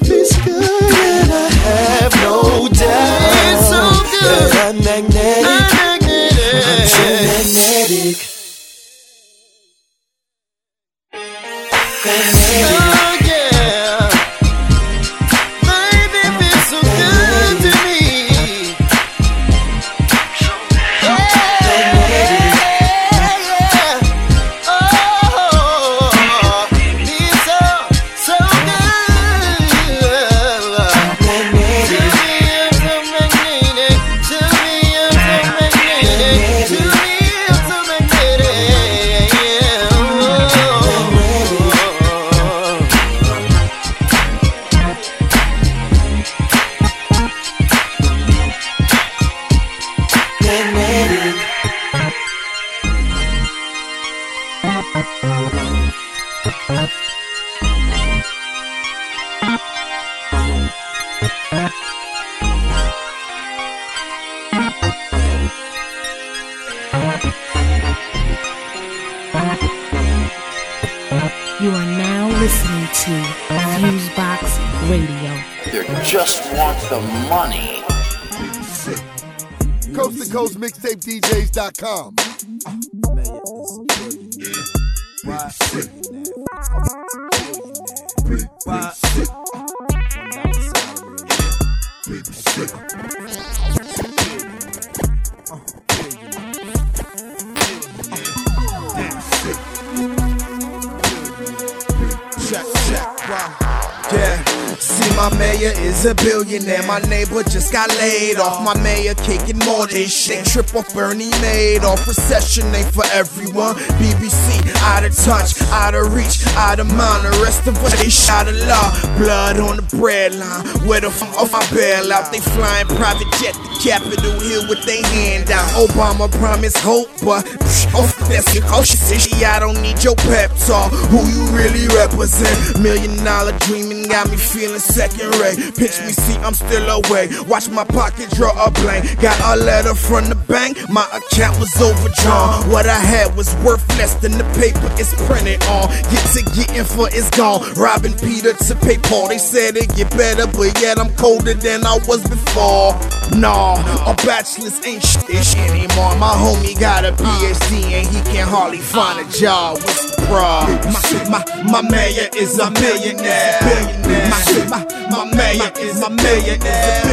just 108.04 108.38
got 108.38 108.40
laid 108.40 108.40
off. 108.40 108.64
My 108.64 108.82
mayor 108.82 109.14
caking 109.16 109.60
more 109.60 109.88
than 109.88 110.08
shit. 110.08 110.46
Trip 110.46 110.74
off 110.76 110.94
Bernie 110.94 111.30
Madoff. 111.42 112.06
Recession 112.08 112.74
ain't 112.74 112.94
for 112.94 113.06
everyone. 113.14 113.76
BBC 114.00 114.64
out 114.82 115.04
of 115.04 115.16
touch, 115.16 115.62
out 115.72 115.96
of 115.96 116.14
reach, 116.14 116.46
out 116.56 116.80
of 116.80 116.88
mind. 116.88 117.26
The 117.26 117.42
rest 117.44 117.68
of 117.68 117.78
us 117.84 118.02
they 118.02 118.10
shot 118.10 118.48
of 118.48 118.56
law. 118.68 118.92
Blood 119.18 119.60
on 119.60 119.78
the 119.78 119.98
bread 119.98 120.36
line. 120.36 120.66
Where 120.88 121.02
the 121.02 121.08
f 121.08 121.22
off 121.38 121.52
my 121.52 121.62
bailout? 121.76 122.32
They 122.32 122.40
flying 122.40 122.88
private 122.88 123.28
jet 123.40 123.54
to 123.54 123.90
Capitol 123.90 124.40
Hill 124.40 124.68
with 124.70 124.84
they 124.86 125.02
hand 125.02 125.52
out. 125.52 125.70
Obama 125.72 126.32
promised 126.32 126.78
hope, 126.80 127.10
but 127.24 127.46
psh, 127.46 127.92
oh, 127.96 128.08
that's 128.30 128.54
your 128.56 128.64
oh, 128.68 128.84
she 128.84 128.98
said 128.98 129.44
I 129.44 129.60
don't 129.60 129.82
need 129.82 130.04
your 130.04 130.16
pep 130.16 130.52
talk. 130.68 130.92
Who 130.92 131.20
you 131.28 131.46
really 131.52 131.88
represent? 131.88 132.80
Million 132.82 133.16
dollar 133.24 133.58
dreaming 133.60 134.03
got 134.14 134.30
me 134.30 134.38
feeling 134.38 134.80
second 134.80 135.34
rate. 135.42 135.58
Pinch 135.74 135.98
me, 136.06 136.14
see, 136.14 136.38
I'm 136.46 136.54
still 136.54 136.86
away. 137.02 137.30
Watch 137.48 137.68
my 137.70 137.84
pocket 137.84 138.30
draw 138.30 138.54
a 138.64 138.70
blank. 138.70 139.20
Got 139.20 139.34
a 139.42 139.60
letter 139.60 139.96
from 139.96 140.30
the 140.30 140.36
bank, 140.36 140.78
my 140.88 141.04
account 141.10 141.58
was 141.60 141.74
overdrawn. 141.82 142.70
What 142.70 142.86
I 142.86 143.00
had 143.00 143.36
was 143.36 143.56
worth 143.66 143.82
less 143.98 144.14
than 144.22 144.34
the 144.34 144.46
paper 144.54 144.86
it's 145.02 145.18
printed 145.26 145.64
on. 145.66 145.90
Get 146.14 146.24
to 146.38 146.42
getting 146.54 146.86
for 146.86 147.10
it's 147.10 147.32
gone. 147.32 147.66
Robbing 147.74 148.14
Peter 148.14 148.54
to 148.54 148.76
pay 148.86 149.00
Paul. 149.00 149.30
They 149.30 149.40
said 149.40 149.78
it 149.78 149.90
get 149.96 150.12
better, 150.12 150.46
but 150.46 150.80
yet 150.80 151.00
I'm 151.00 151.10
colder 151.16 151.56
than 151.56 151.84
I 151.84 151.98
was 152.06 152.22
before. 152.22 152.94
Nah, 153.34 153.82
a 154.06 154.14
bachelor's 154.22 154.78
ain't 154.86 155.02
shit 155.02 155.58
anymore. 155.58 156.14
My 156.22 156.38
homie 156.38 156.80
got 156.80 157.04
a 157.04 157.14
PhD 157.14 157.98
and 157.98 158.06
he 158.14 158.22
can 158.32 158.48
hardly 158.48 158.78
find 158.78 159.26
a 159.26 159.32
job. 159.32 159.78
What's 159.78 160.16
the 160.16 160.22
problem? 160.28 160.78
My, 160.94 161.42
my, 161.66 161.82
my 161.82 161.90
mayor 161.90 162.30
is 162.36 162.60
a 162.60 162.70
millionaire. 162.70 164.03
My, 164.04 164.40
my, 164.70 164.82
my 165.10 165.24
mayor 165.36 165.72
is 165.80 166.02
a 166.02 166.10
millionaire. 166.10 167.04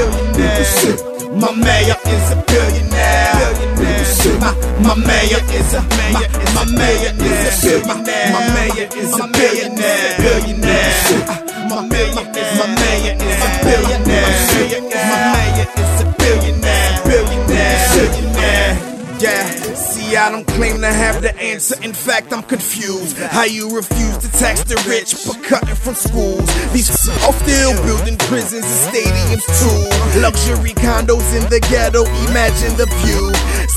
My 1.33 1.53
mayor 1.53 1.97
is 2.07 2.31
a 2.33 2.37
billionaire. 2.47 3.35
My, 4.41 4.53
my 4.83 4.95
mayor 4.95 5.43
is 5.55 5.75
a 5.75 5.81
my, 6.13 6.27
my 6.55 6.65
mayor 6.77 7.13
is 7.15 7.43
a 7.47 7.53
billionaire. 7.63 8.33
My 8.33 8.41
mayor 8.55 8.89
is 8.97 9.15
a 9.19 9.27
billionaire. 9.29 10.17
Billionaire. 10.19 10.95
My 11.71 11.81
mayor 11.87 12.09
is 12.11 12.51
my 12.59 12.67
mayor 12.81 13.15
is 13.15 13.41
a 13.41 13.49
billionaire. 13.65 14.29
My 15.11 15.19
mayor 15.35 15.69
is 15.77 16.01
a 16.01 16.05
billionaire. 16.19 16.95
Billionaire. 17.05 17.89
Billionaire. 17.95 18.90
Yeah, 19.21 19.45
see, 19.75 20.17
I 20.17 20.31
don't 20.33 20.47
claim 20.47 20.81
to 20.81 20.87
have 20.91 21.21
the 21.21 21.37
answer. 21.37 21.77
In 21.83 21.93
fact, 21.93 22.33
I'm 22.33 22.43
confused. 22.43 23.19
How 23.19 23.45
you 23.45 23.69
refuse 23.69 24.17
to 24.17 24.33
tax 24.33 24.65
the 24.65 24.81
rich 24.89 25.13
but 25.27 25.45
cutting 25.45 25.75
from 25.75 25.95
schools? 25.95 26.49
These 26.73 26.89
are 26.89 27.33
still 27.35 27.77
building 27.85 28.17
prisons 28.17 28.65
and 28.65 28.75
stadiums 28.89 29.45
too. 29.61 30.21
Luxury 30.25 30.73
condos 30.73 31.37
in 31.37 31.45
the 31.51 31.61
ghetto, 31.69 32.09
imagine 32.33 32.73
the 32.81 32.89
view. 33.05 33.29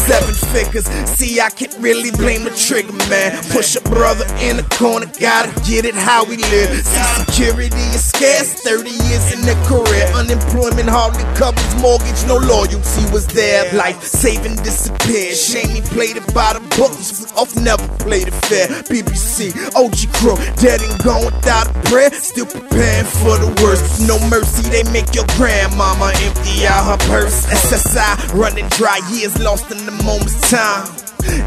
Seven 0.07 0.35
figures, 0.51 0.85
see, 1.15 1.39
I 1.39 1.49
can't 1.49 1.73
really 1.79 2.11
blame 2.11 2.43
the 2.43 2.51
trigger 2.51 2.91
man. 3.07 3.41
Push 3.51 3.77
a 3.77 3.81
brother 3.81 4.25
in 4.43 4.57
the 4.57 4.67
corner, 4.75 5.07
gotta 5.17 5.47
get 5.63 5.85
it 5.85 5.95
how 5.95 6.25
we 6.25 6.35
live. 6.35 6.75
See, 6.75 7.23
security 7.23 7.79
is 7.95 8.03
scarce, 8.03 8.51
30 8.67 8.89
years 8.89 9.31
in 9.31 9.41
the 9.47 9.55
career. 9.63 10.03
Unemployment 10.11 10.89
hardly 10.89 11.23
covers 11.39 11.63
mortgage, 11.79 12.19
no 12.27 12.35
loyalty 12.35 13.03
was 13.15 13.27
there. 13.27 13.71
Life 13.73 14.03
saving 14.03 14.57
disappeared. 14.57 15.37
Shame 15.37 15.69
he 15.69 15.79
played 15.81 16.17
it 16.17 16.27
by 16.33 16.51
the 16.51 16.59
books. 16.75 17.31
Off 17.39 17.55
never 17.55 17.87
played 18.03 18.27
it 18.27 18.35
fair. 18.51 18.67
BBC, 18.91 19.55
OG 19.71 20.11
Crow, 20.19 20.35
dead 20.59 20.83
and 20.83 20.99
gone 20.99 21.23
without 21.23 21.71
a 21.71 21.73
prayer. 21.87 22.11
Still 22.11 22.45
preparing 22.45 23.07
for 23.23 23.39
the 23.39 23.47
worst. 23.63 24.03
No 24.03 24.19
mercy, 24.27 24.67
they 24.67 24.83
make 24.91 25.15
your 25.15 25.25
grandmama 25.39 26.11
empty 26.19 26.67
out 26.67 26.91
her 26.91 26.99
purse. 27.07 27.47
SSI 27.47 28.35
running 28.35 28.67
dry, 28.75 28.99
years 29.09 29.39
lost 29.39 29.71
in 29.71 29.79
the 29.85 29.92
moment's 30.03 30.39
time. 30.49 30.87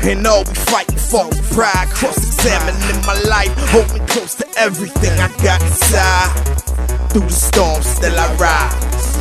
And 0.07 0.27
all 0.27 0.45
we 0.45 0.55
fighting 0.55 0.99
for 0.99 1.27
is 1.27 1.41
pride. 1.53 1.89
Cross 1.91 2.19
examining 2.19 3.01
my 3.07 3.19
life, 3.29 3.53
holding 3.73 4.07
close 4.07 4.35
to 4.37 4.47
everything 4.57 5.13
I 5.19 5.29
got 5.43 5.63
inside. 5.63 6.31
Through 7.11 7.27
the 7.27 7.33
storm, 7.33 7.83
still 7.83 8.19
I 8.19 8.29
ride, 8.37 8.73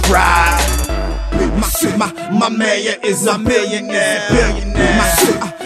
ride. 0.09 0.85
My, 1.59 1.69
my, 1.97 2.29
my 2.31 2.49
mayor 2.49 2.95
is 3.03 3.25
a 3.27 3.37
millionaire. 3.37 4.27
Billionaire. 4.29 4.97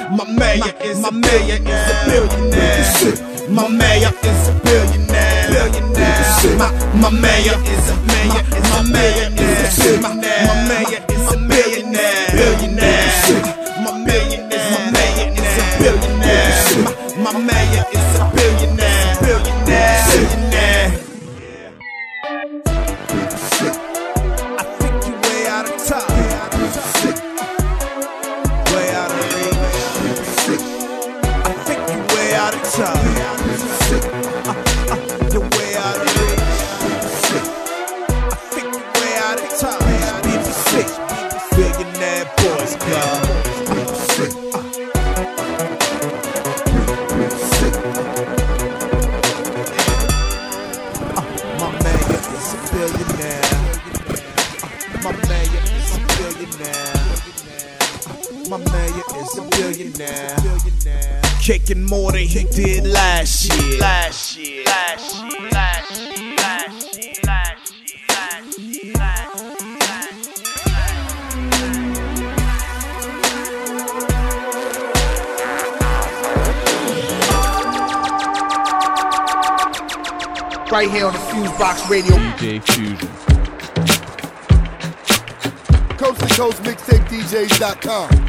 My, 0.09 0.17
my 0.17 0.25
mayor 0.31 0.73
is 0.81 1.01
my 1.01 1.11
mayor 1.11 1.59
is 1.61 1.85
a 1.89 1.95
billionaire. 2.05 3.49
My 3.49 3.67
mayor 3.67 4.11
is 4.23 4.47
a 4.47 4.53
billionaire. 4.63 5.49
Billionaire. 5.49 6.57
My, 6.57 6.69
my 6.95 7.09
mayor 7.09 7.57
is 7.65 7.89
a 7.89 7.95
mayor 8.07 8.59
my 8.69 8.91
mayor 8.91 9.29
a. 9.29 10.01
My 10.47 10.55
mayor 10.67 11.01
is 11.09 11.33
a 11.33 11.37
billionaire. 11.37 12.31
Billionaire. 12.31 12.98
My 13.29 13.91
is 14.51 14.65
my 14.73 14.89
is 15.37 15.53
a 15.57 15.65
billionaire. 15.79 17.23
My, 17.23 17.31
my 17.31 17.39
mayor 17.39 17.58
a 60.01 60.41
billionaire. 60.41 61.21
Kicking 61.41 61.83
more 61.83 62.11
than 62.11 62.21
he 62.21 62.43
did 62.45 62.85
last 62.85 63.49
year. 63.53 63.79
Last 63.79 64.37
year. 64.37 64.63
Last 64.65 65.23
year. 65.23 65.49
Last 65.51 66.17
year. 66.17 66.35
Last 66.35 66.97
year. 66.97 67.13
Last 67.25 67.73
year. 67.79 68.93
Last 68.93 69.39
year. 69.39 69.59
Right 80.71 80.89
here 80.91 81.07
on 81.07 81.13
the 81.13 81.19
Fusebox 81.19 81.89
Radio. 81.89 82.15
DJ 82.15 82.61
Fusion. 82.73 83.09
Coast 85.97 86.21
to 86.21 86.27
coast 86.35 86.63
mixtape 86.63 87.05
DJs.com. 87.07 88.28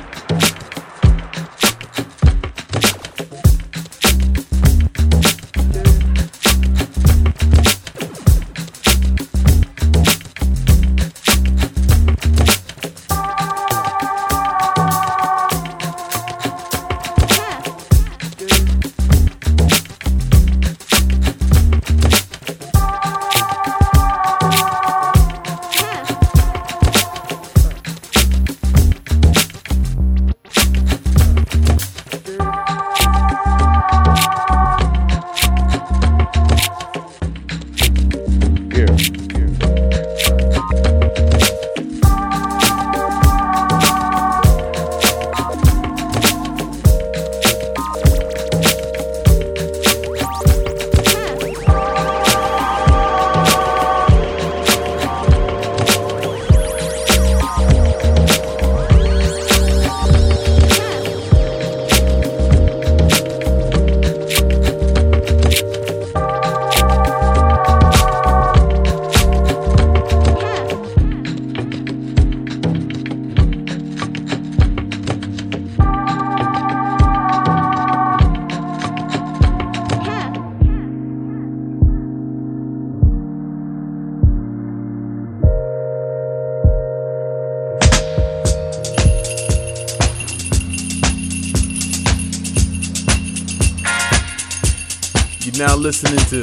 now 95.70 95.76
listening 95.76 96.18
to 96.26 96.40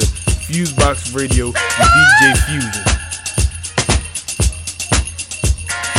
Fusebox 0.48 1.14
Radio 1.14 1.48
with 1.48 1.56
DJ 1.56 2.36
Fusion. 2.46 2.84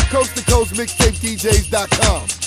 Coast 0.09 0.35
to 0.35 0.43
coast 0.45 0.73
mixtape 0.73 1.13
DJs.com. 1.19 2.38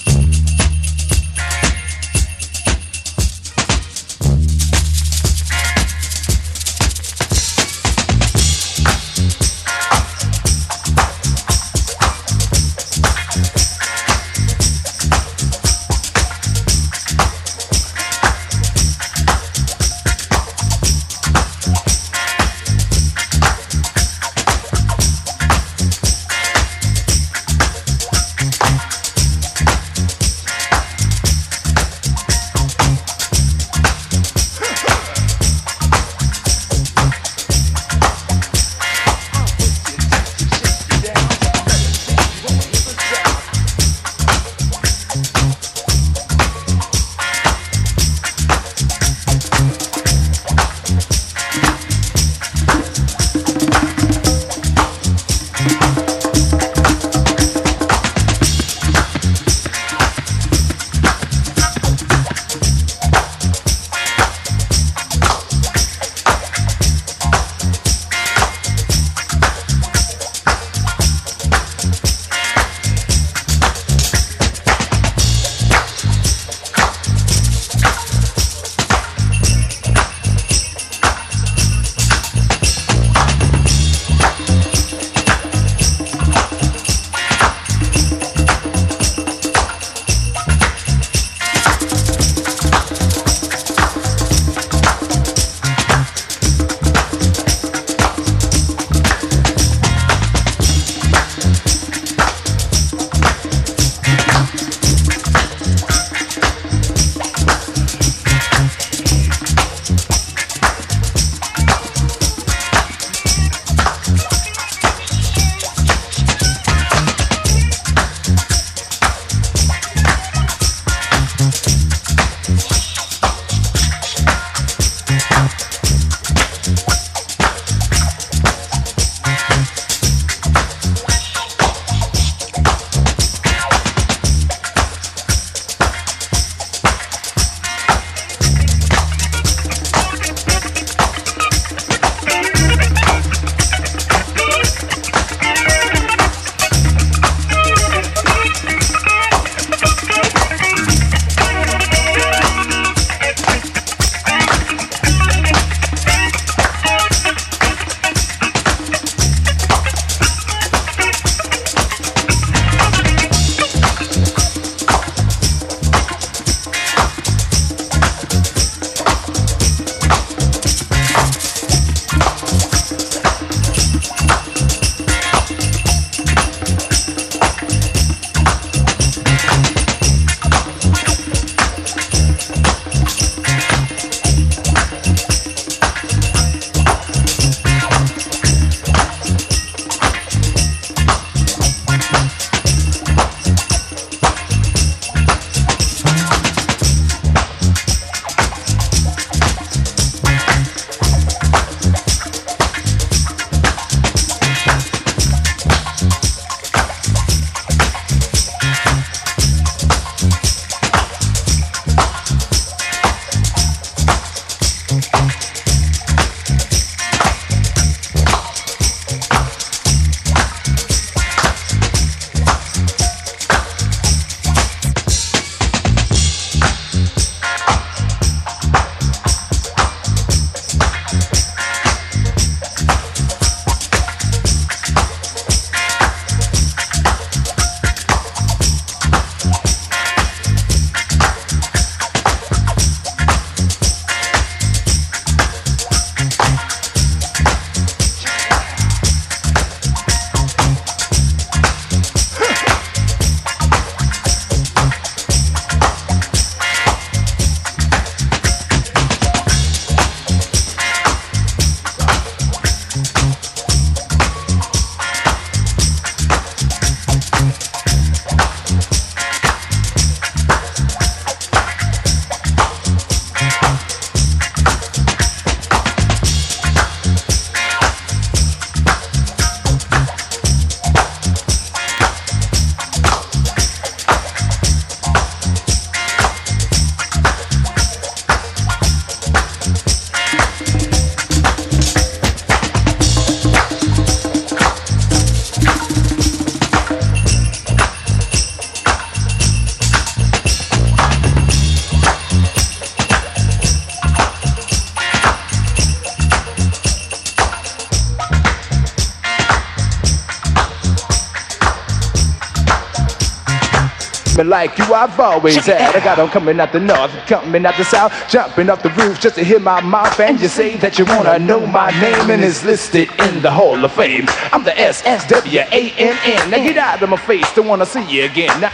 like 314.44 314.78
you 314.78 314.84
I've 314.92 315.18
always 315.18 315.64
had. 315.66 315.94
I 315.96 316.04
got 316.04 316.16
them 316.16 316.28
coming 316.28 316.60
out 316.60 316.72
the 316.72 316.80
north, 316.80 317.10
coming 317.26 317.64
out 317.66 317.76
the 317.76 317.84
south, 317.84 318.12
jumping 318.28 318.70
off 318.70 318.82
the 318.82 318.90
roof 318.90 319.20
just 319.20 319.36
to 319.36 319.44
hear 319.44 319.60
my 319.60 319.80
mouth. 319.80 320.18
And 320.20 320.40
you 320.40 320.48
say 320.48 320.76
that 320.78 320.98
you 320.98 321.04
wanna 321.04 321.38
know 321.38 321.66
my 321.66 321.90
name 322.00 322.30
and 322.30 322.42
it's 322.42 322.64
listed 322.64 323.08
in 323.20 323.42
the 323.42 323.50
Hall 323.50 323.84
of 323.84 323.92
Fame. 323.92 324.26
I'm 324.52 324.64
the 324.64 324.78
S 324.78 325.02
S 325.04 325.26
W 325.28 325.60
A 325.60 325.90
N 325.98 326.18
N. 326.24 326.50
Now 326.50 326.58
get 326.58 326.76
out 326.76 327.02
of 327.02 327.08
my 327.08 327.16
face, 327.16 327.52
don't 327.54 327.66
wanna 327.66 327.86
see 327.86 328.04
you 328.10 328.24
again. 328.24 328.60
Now, 328.60 328.72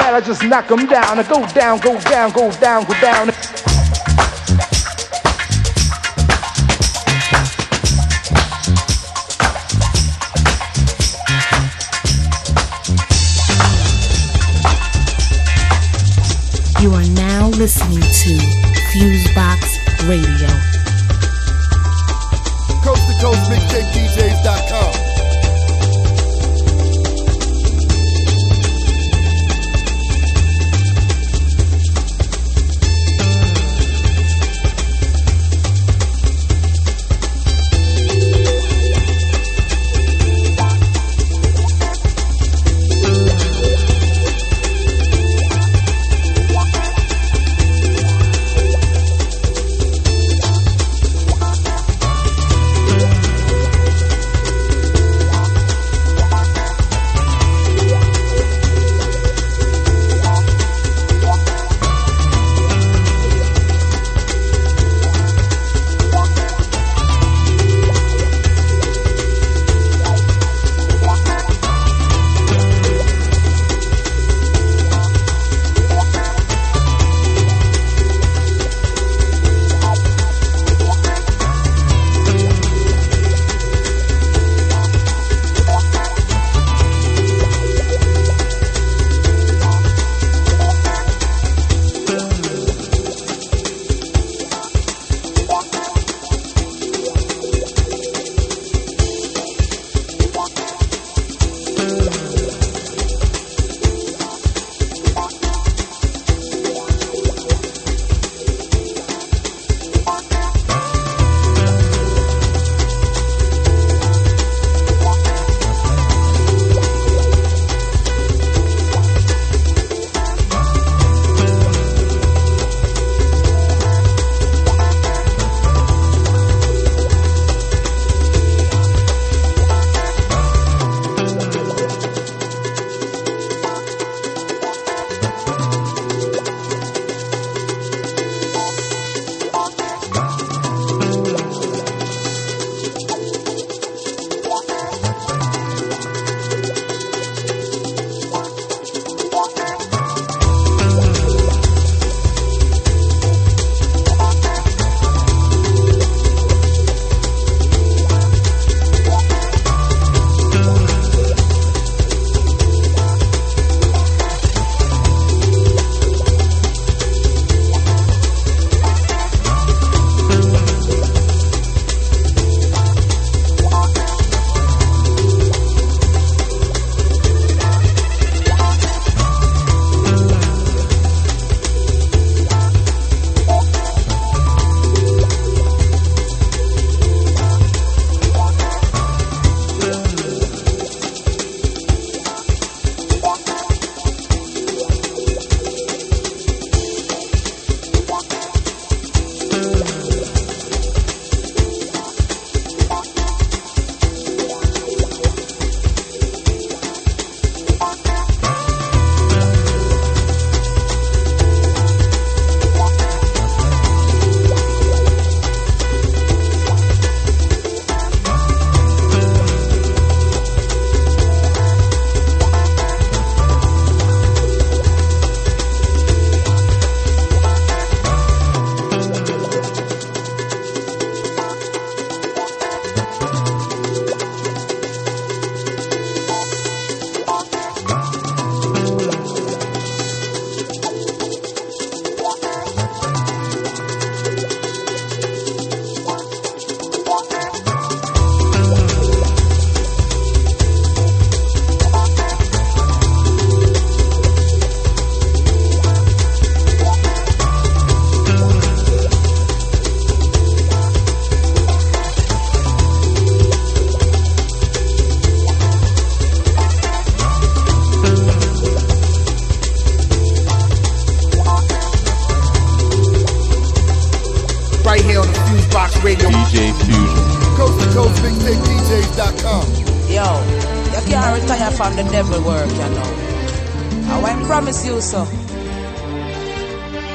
bad 0.00 0.14
I 0.14 0.20
just 0.26 0.42
knock 0.44 0.70
'em 0.70 0.86
down. 0.86 1.18
I 1.18 1.22
go 1.22 1.46
down, 1.48 1.78
go 1.78 2.00
down, 2.00 2.30
go 2.32 2.50
down, 2.52 2.84
go 2.84 2.94
down. 3.00 3.26
You 16.80 16.94
are 16.94 17.08
now 17.28 17.48
listening 17.48 18.00
to 18.00 18.32
Fusebox 18.88 19.62
Radio. 20.08 20.69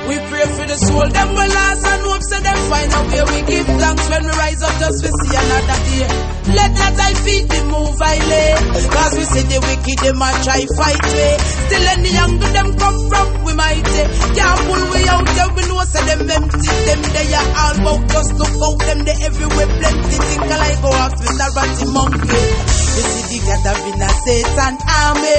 We 0.05 0.15
pray 0.29 0.45
for 0.53 0.65
the 0.69 0.77
soul, 0.77 1.09
them 1.09 1.29
will 1.33 1.49
last 1.49 1.81
and 1.81 2.01
hope 2.05 2.21
so 2.21 2.37
them 2.37 2.59
find 2.69 2.91
a 2.93 2.99
way. 3.09 3.23
We 3.25 3.39
give 3.49 3.65
thanks 3.65 4.05
when 4.05 4.21
we 4.21 4.33
rise 4.37 4.61
up 4.61 4.75
just 4.77 5.01
to 5.01 5.09
see 5.09 5.33
another 5.33 5.79
day. 5.89 6.05
Let 6.53 6.71
not 6.77 6.97
I 7.01 7.11
feed 7.25 7.45
the 7.49 7.61
move 7.65 7.97
I 7.97 8.15
lay. 8.21 8.53
Cause 8.85 9.13
we 9.17 9.23
see 9.25 9.45
the 9.49 9.57
wicked, 9.65 9.99
them 10.05 10.21
a 10.21 10.29
try 10.45 10.61
fight 10.77 11.05
way. 11.09 11.33
Still 11.41 11.85
any 11.89 12.13
angle 12.21 12.53
them 12.53 12.69
come 12.77 12.99
from, 13.09 13.27
we 13.49 13.53
might 13.57 13.81
eh. 13.81 14.07
Can't 14.37 14.61
pull 14.69 14.83
we 14.93 15.01
out 15.09 15.25
there, 15.25 15.49
we 15.57 15.63
know 15.73 15.81
say 15.89 16.03
them 16.05 16.21
empty. 16.29 16.69
Them 16.85 17.01
they 17.09 17.33
are 17.33 17.49
all 17.65 17.75
about 17.81 18.01
just 18.05 18.31
look 18.37 18.55
out 18.61 18.77
them 18.85 18.99
they 19.09 19.17
everywhere 19.25 19.69
plenty. 19.73 20.15
Think 20.21 20.45
I 20.53 20.57
like 20.69 20.79
go 20.85 20.91
with 21.17 21.33
a 21.33 21.47
ratty 21.57 21.85
monkey. 21.89 22.45
You 22.93 23.03
see 23.09 23.41
the 23.41 23.57
gathering 23.57 24.01
a 24.05 24.09
Satan 24.21 24.75
army. 24.85 25.37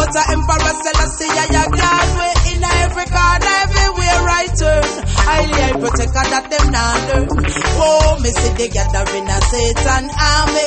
But 0.00 0.16
a 0.16 0.22
emperor 0.32 0.74
Selassie, 0.80 1.28
I 1.28 1.44
a 1.44 1.64
God 1.76 2.08
way. 2.16 2.37
Every 2.88 3.04
corner, 3.04 3.52
everywhere 3.68 4.24
I 4.32 4.46
turn. 4.56 4.84
Highly 5.28 5.60
I 5.60 5.72
protect 5.76 6.16
her 6.16 6.26
that 6.32 6.48
them 6.48 6.66
learn. 6.72 7.28
Oh, 7.76 8.16
me 8.22 8.30
see 8.30 8.52
the 8.56 8.68
gathering 8.72 9.28
a 9.28 9.38
Satan 9.52 10.08
army. 10.16 10.66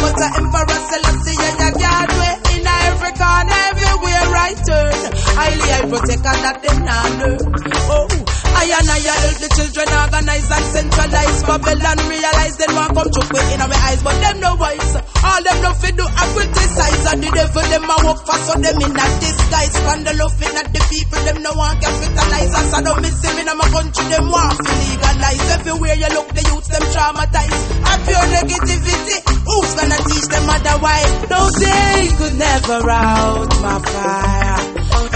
But 0.00 0.16
a 0.16 0.28
emperor 0.40 0.80
Selassie, 0.88 1.36
I 1.36 1.68
a 1.68 1.78
God 1.78 2.08
way. 2.18 2.47
In 2.58 2.66
every 2.66 3.12
corner, 3.14 3.54
everywhere 3.70 4.34
I 4.34 4.50
turn. 4.66 4.98
Highly 5.38 5.68
I 5.78 5.80
protect 5.86 6.24
her 6.26 6.36
that 6.42 6.56
them 6.58 6.78
not. 6.82 7.38
Oh. 7.86 8.28
I 8.58 8.66
and 8.74 8.90
I 8.90 8.98
help 8.98 9.38
the 9.38 9.48
children 9.54 9.86
organize 9.86 10.50
and 10.50 10.66
centralize 10.74 11.38
Babylon 11.46 11.98
realize 12.10 12.58
they 12.58 12.66
want 12.74 12.90
come 12.90 13.06
choke 13.14 13.30
me 13.30 13.38
in 13.54 13.62
our 13.62 13.70
eyes 13.70 14.02
But 14.02 14.18
them 14.18 14.42
no 14.42 14.58
wise. 14.58 14.98
All 14.98 15.40
them 15.46 15.58
no 15.62 15.70
fit 15.78 15.94
do 15.94 16.02
a 16.02 16.24
criticize. 16.34 17.04
And 17.06 17.22
the 17.22 17.30
devil 17.30 17.66
them 17.70 17.86
a 17.86 17.96
work 18.02 18.18
for 18.26 18.38
so 18.42 18.58
them 18.58 18.78
in 18.82 18.98
a 18.98 19.06
disguise. 19.22 19.76
When 19.86 20.00
the 20.02 20.12
in 20.18 20.58
at 20.58 20.68
the 20.74 20.82
people 20.90 21.22
them 21.22 21.38
no 21.46 21.54
want 21.54 21.78
capitalize. 21.78 22.52
As 22.58 22.74
I 22.74 22.80
don't 22.82 22.98
miss 22.98 23.22
him 23.22 23.38
in 23.38 23.46
my 23.46 23.66
country 23.70 24.04
them 24.10 24.26
want 24.26 24.58
to 24.58 24.72
legalize. 24.74 25.46
Everywhere 25.54 25.94
you 26.02 26.10
look 26.10 26.28
the 26.34 26.42
youth 26.50 26.66
them 26.66 26.84
traumatized 26.90 27.62
A 27.86 27.92
pure 28.02 28.26
negativity. 28.34 29.16
Who's 29.46 29.70
gonna 29.78 29.98
teach 30.02 30.26
them 30.34 30.50
otherwise? 30.50 31.14
No 31.30 31.40
day 31.62 32.10
could 32.18 32.34
never 32.48 32.90
out 32.90 33.52
my 33.62 33.78
fire 33.92 34.60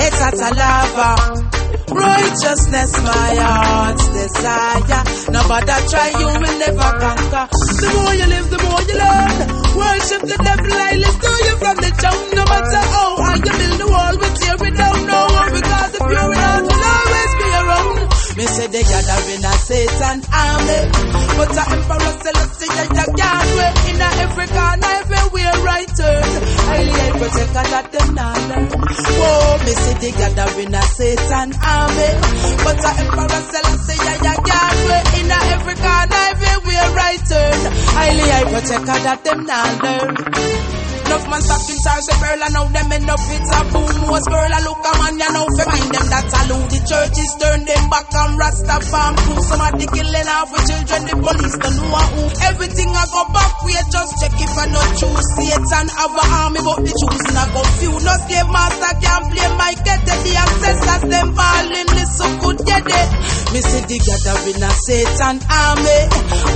It's 0.04 0.20
at 0.20 0.34
a 0.34 0.50
lava 0.60 1.12
Righteousness, 1.92 2.92
my 3.02 3.34
heart's 3.36 4.08
desire. 4.08 5.02
Nobody 5.30 5.76
try, 5.92 6.08
you 6.20 6.26
will 6.40 6.58
never 6.64 6.90
conquer. 7.02 7.46
The 7.52 7.88
more 7.94 8.14
you 8.14 8.26
live, 8.32 8.48
the 8.48 8.58
more 8.64 8.82
you 8.88 8.96
learn. 8.96 9.36
Worship 9.76 10.22
the 10.22 10.38
devil, 10.40 10.72
I 10.72 10.92
listen 10.96 11.20
to 11.20 11.32
you 11.46 11.54
from 11.62 11.76
the 11.84 11.90
jump. 12.00 12.20
No 12.32 12.44
matter 12.48 12.82
how 12.94 13.08
high 13.22 13.36
you 13.44 13.52
build 13.60 13.76
the 13.82 13.88
wall, 13.92 14.14
we 14.16 14.28
tear 14.40 14.68
it 14.68 14.74
down. 14.76 15.06
No 15.06 15.20
one, 15.36 15.52
because 15.52 15.92
the 15.92 15.98
pure 16.00 16.32
in 16.32 16.71
Me 18.36 18.46
say 18.46 18.66
they 18.66 18.82
gathering 18.82 19.44
a 19.44 19.52
Satan 19.68 20.18
army, 20.32 20.80
but 21.36 21.48
the 21.52 21.64
emperor 21.68 22.14
Selassie, 22.24 22.68
the 22.88 23.04
God 23.12 23.46
way 23.60 23.72
in 23.92 24.00
every 24.00 24.46
corner, 24.48 24.92
everywhere 25.04 25.68
I 25.68 25.84
turn. 25.84 26.24
Highly 26.64 26.96
I 26.96 27.10
protect 27.12 27.52
that 27.52 27.92
them 27.92 28.08
learn. 28.16 28.68
Oh, 28.72 29.20
Whoa, 29.20 29.64
me 29.66 29.72
say 29.76 29.94
they 30.00 30.12
gathering 30.16 30.74
a 30.74 30.82
Satan 30.96 31.50
army, 31.60 32.10
but 32.64 32.76
the 32.80 32.90
emperor 33.04 33.42
Selassie, 33.52 34.00
the 34.00 34.34
God 34.48 34.76
way 34.88 35.02
in 35.20 35.30
every 35.30 35.76
corner, 35.76 36.22
everywhere 36.32 36.88
I 37.04 37.16
turn. 37.28 37.58
Highly 37.92 38.26
I 38.32 38.42
protect 38.48 38.86
that 38.86 39.24
them 39.24 39.40
learn. 39.44 40.71
Enough 41.02 41.26
man 41.28 41.42
stocking 41.42 41.80
stars 41.82 42.08
a 42.08 42.14
pearl 42.20 42.42
and 42.42 42.52
now 42.54 42.66
them 42.70 42.92
end 42.92 43.10
up 43.10 43.22
with 43.26 43.52
a 43.52 43.60
boom 43.72 43.96
Was 44.10 44.26
girl 44.30 44.52
I 44.52 44.60
look 44.62 44.82
a 44.82 44.92
man 44.98 45.14
you 45.18 45.30
know 45.32 45.46
fi 45.56 45.64
mind 45.68 45.90
them 45.92 46.06
that 46.12 46.30
allude 46.42 46.68
The 46.70 46.78
churches 46.86 47.32
turn 47.38 47.60
them 47.66 47.84
back 47.90 48.08
and 48.12 48.34
rasta 48.38 48.76
farm 48.86 49.14
crew 49.22 49.40
Somebody 49.42 49.86
killing 49.90 50.28
off 50.30 50.50
with 50.52 50.64
children 50.68 51.02
the 51.08 51.14
police 51.18 51.56
don't 51.58 51.78
know 51.82 52.06
who. 52.14 52.22
Everything 52.46 52.90
I 52.92 53.04
go 53.10 53.22
back 53.32 53.52
we 53.64 53.72
just 53.92 54.12
check 54.20 54.34
if 54.36 54.54
I 54.58 54.66
not 54.70 54.90
true 54.98 55.18
Satan 55.36 55.86
have 55.90 56.14
a 56.14 56.24
army 56.42 56.60
but 56.62 56.80
the 56.84 56.92
choosing 56.92 57.36
I 57.36 57.44
go 57.50 57.62
few. 57.78 57.94
No 58.02 58.14
slave 58.26 58.50
master 58.52 58.92
can't 59.02 59.24
play 59.32 59.48
my 59.58 59.72
get 59.82 60.00
The 60.06 60.32
ancestors 60.38 61.04
them 61.10 61.28
falling 61.34 61.90
listen 61.96 62.32
good 62.40 62.58
get 62.66 62.86
it. 62.86 63.08
Me 63.52 63.60
see 63.60 63.84
the 63.84 63.98
gathering 64.00 64.62
a 64.62 64.70
Satan 64.86 65.36
army. 65.50 66.00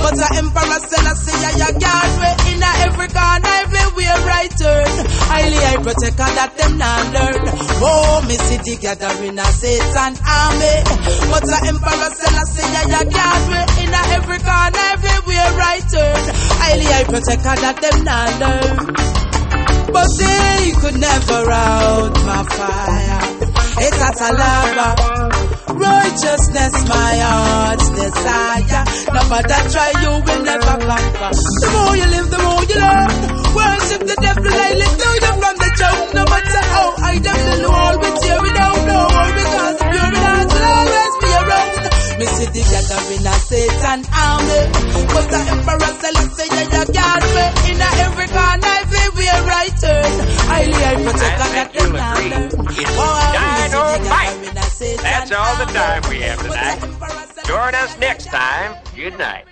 But 0.01 0.17
a 0.17 0.27
emperor 0.39 0.79
Selassie 0.87 1.35
I 1.35 1.51
a 1.67 1.69
guard 1.77 2.11
way 2.21 2.35
in 2.53 2.63
a 2.63 2.71
every 2.87 3.09
corner 3.11 3.53
everywhere 3.65 4.17
right 4.25 4.36
turn. 4.45 4.93
Highly 5.25 5.57
I 5.57 5.75
protect 5.81 6.17
her 6.21 6.31
that 6.37 6.51
them 6.57 6.77
not 6.77 7.01
learn. 7.09 7.41
Oh, 7.81 8.21
me 8.29 8.37
the 8.37 8.77
gathering 8.77 9.39
a 9.41 9.47
Satan 9.57 10.13
army. 10.21 10.75
But 11.33 11.43
the 11.49 11.57
emperor 11.65 12.11
Selassie 12.13 12.69
I 12.69 12.83
a 12.85 13.03
guard 13.09 13.43
me 13.49 13.61
in 13.81 13.93
a 13.97 14.01
every 14.13 14.39
corner, 14.45 14.85
everywhere 14.93 15.53
I 15.57 15.81
turn. 15.89 16.23
Highly 16.61 16.87
I 16.93 17.01
protect 17.09 17.41
her 17.41 17.57
that 17.57 17.77
them 17.81 17.97
not 18.05 18.29
learn. 18.37 18.77
But 19.89 20.09
they 20.21 20.71
could 20.77 20.99
never 20.99 21.41
out 21.49 22.13
my 22.27 22.43
fire. 22.45 23.17
It's 23.79 24.01
at 24.01 24.21
a 24.21 24.29
lava. 24.37 25.46
Righteousness, 25.69 26.73
my 26.87 27.13
heart's 27.19 27.89
desire. 27.89 28.83
No 29.13 29.21
matter 29.29 29.61
try, 29.69 29.91
you 30.01 30.11
will 30.23 30.43
never 30.43 30.75
conquer. 30.87 31.31
The 31.35 31.69
more 31.75 31.95
you 31.97 32.07
live, 32.07 32.29
the 32.31 32.39
more 32.39 32.63
you 32.63 32.77
learn. 32.79 33.11
Worship 33.57 34.01
the 34.07 34.15
devil, 34.21 34.47
I 34.47 34.71
know 34.79 35.13
you 35.17 35.33
from 35.37 35.55
the 35.59 35.69
jump. 35.77 36.13
No 36.13 36.23
matter 36.23 36.63
how 36.71 36.87
I 37.03 37.19
devil 37.19 37.57
will 37.59 37.75
always 37.75 38.15
tear 38.23 38.39
it 38.47 38.53
down. 38.55 38.77
No 38.87 38.99
more 39.11 39.31
because 39.37 39.75
the 39.77 39.85
pure 39.91 40.07
in 40.07 40.23
heart 40.23 40.47
will 40.55 40.67
always 40.77 41.13
be 41.21 41.29
around. 41.35 41.83
Me 42.17 42.25
see 42.25 42.47
the 42.47 42.63
gathering 42.63 43.27
a 43.27 43.35
Satan 43.47 43.99
army. 44.07 44.61
But 45.11 45.25
the 45.27 45.39
emperor 45.51 45.93
Selassie, 45.99 46.47
yeah, 46.47 46.63
you 46.63 46.85
guard 46.95 47.23
me. 47.27 47.45
In 47.71 47.81
a 47.83 47.89
every 48.07 48.27
corner, 48.31 48.73
everywhere 48.87 49.43
I 49.51 49.67
turn. 49.75 50.11
I 50.47 50.63
protect 51.03 51.37
and 51.43 51.53
that 51.59 51.69
them 51.75 51.91
not 51.91 52.23
learn. 52.23 52.49
Dynamite! 53.35 54.66
That's 54.79 55.31
all 55.31 55.55
the 55.57 55.65
time 55.73 56.03
we 56.07 56.19
have 56.21 56.39
tonight. 56.39 56.79
Join 57.45 57.73
us 57.73 57.97
next 57.97 58.25
time. 58.25 58.77
Good 58.95 59.17
night. 59.17 59.45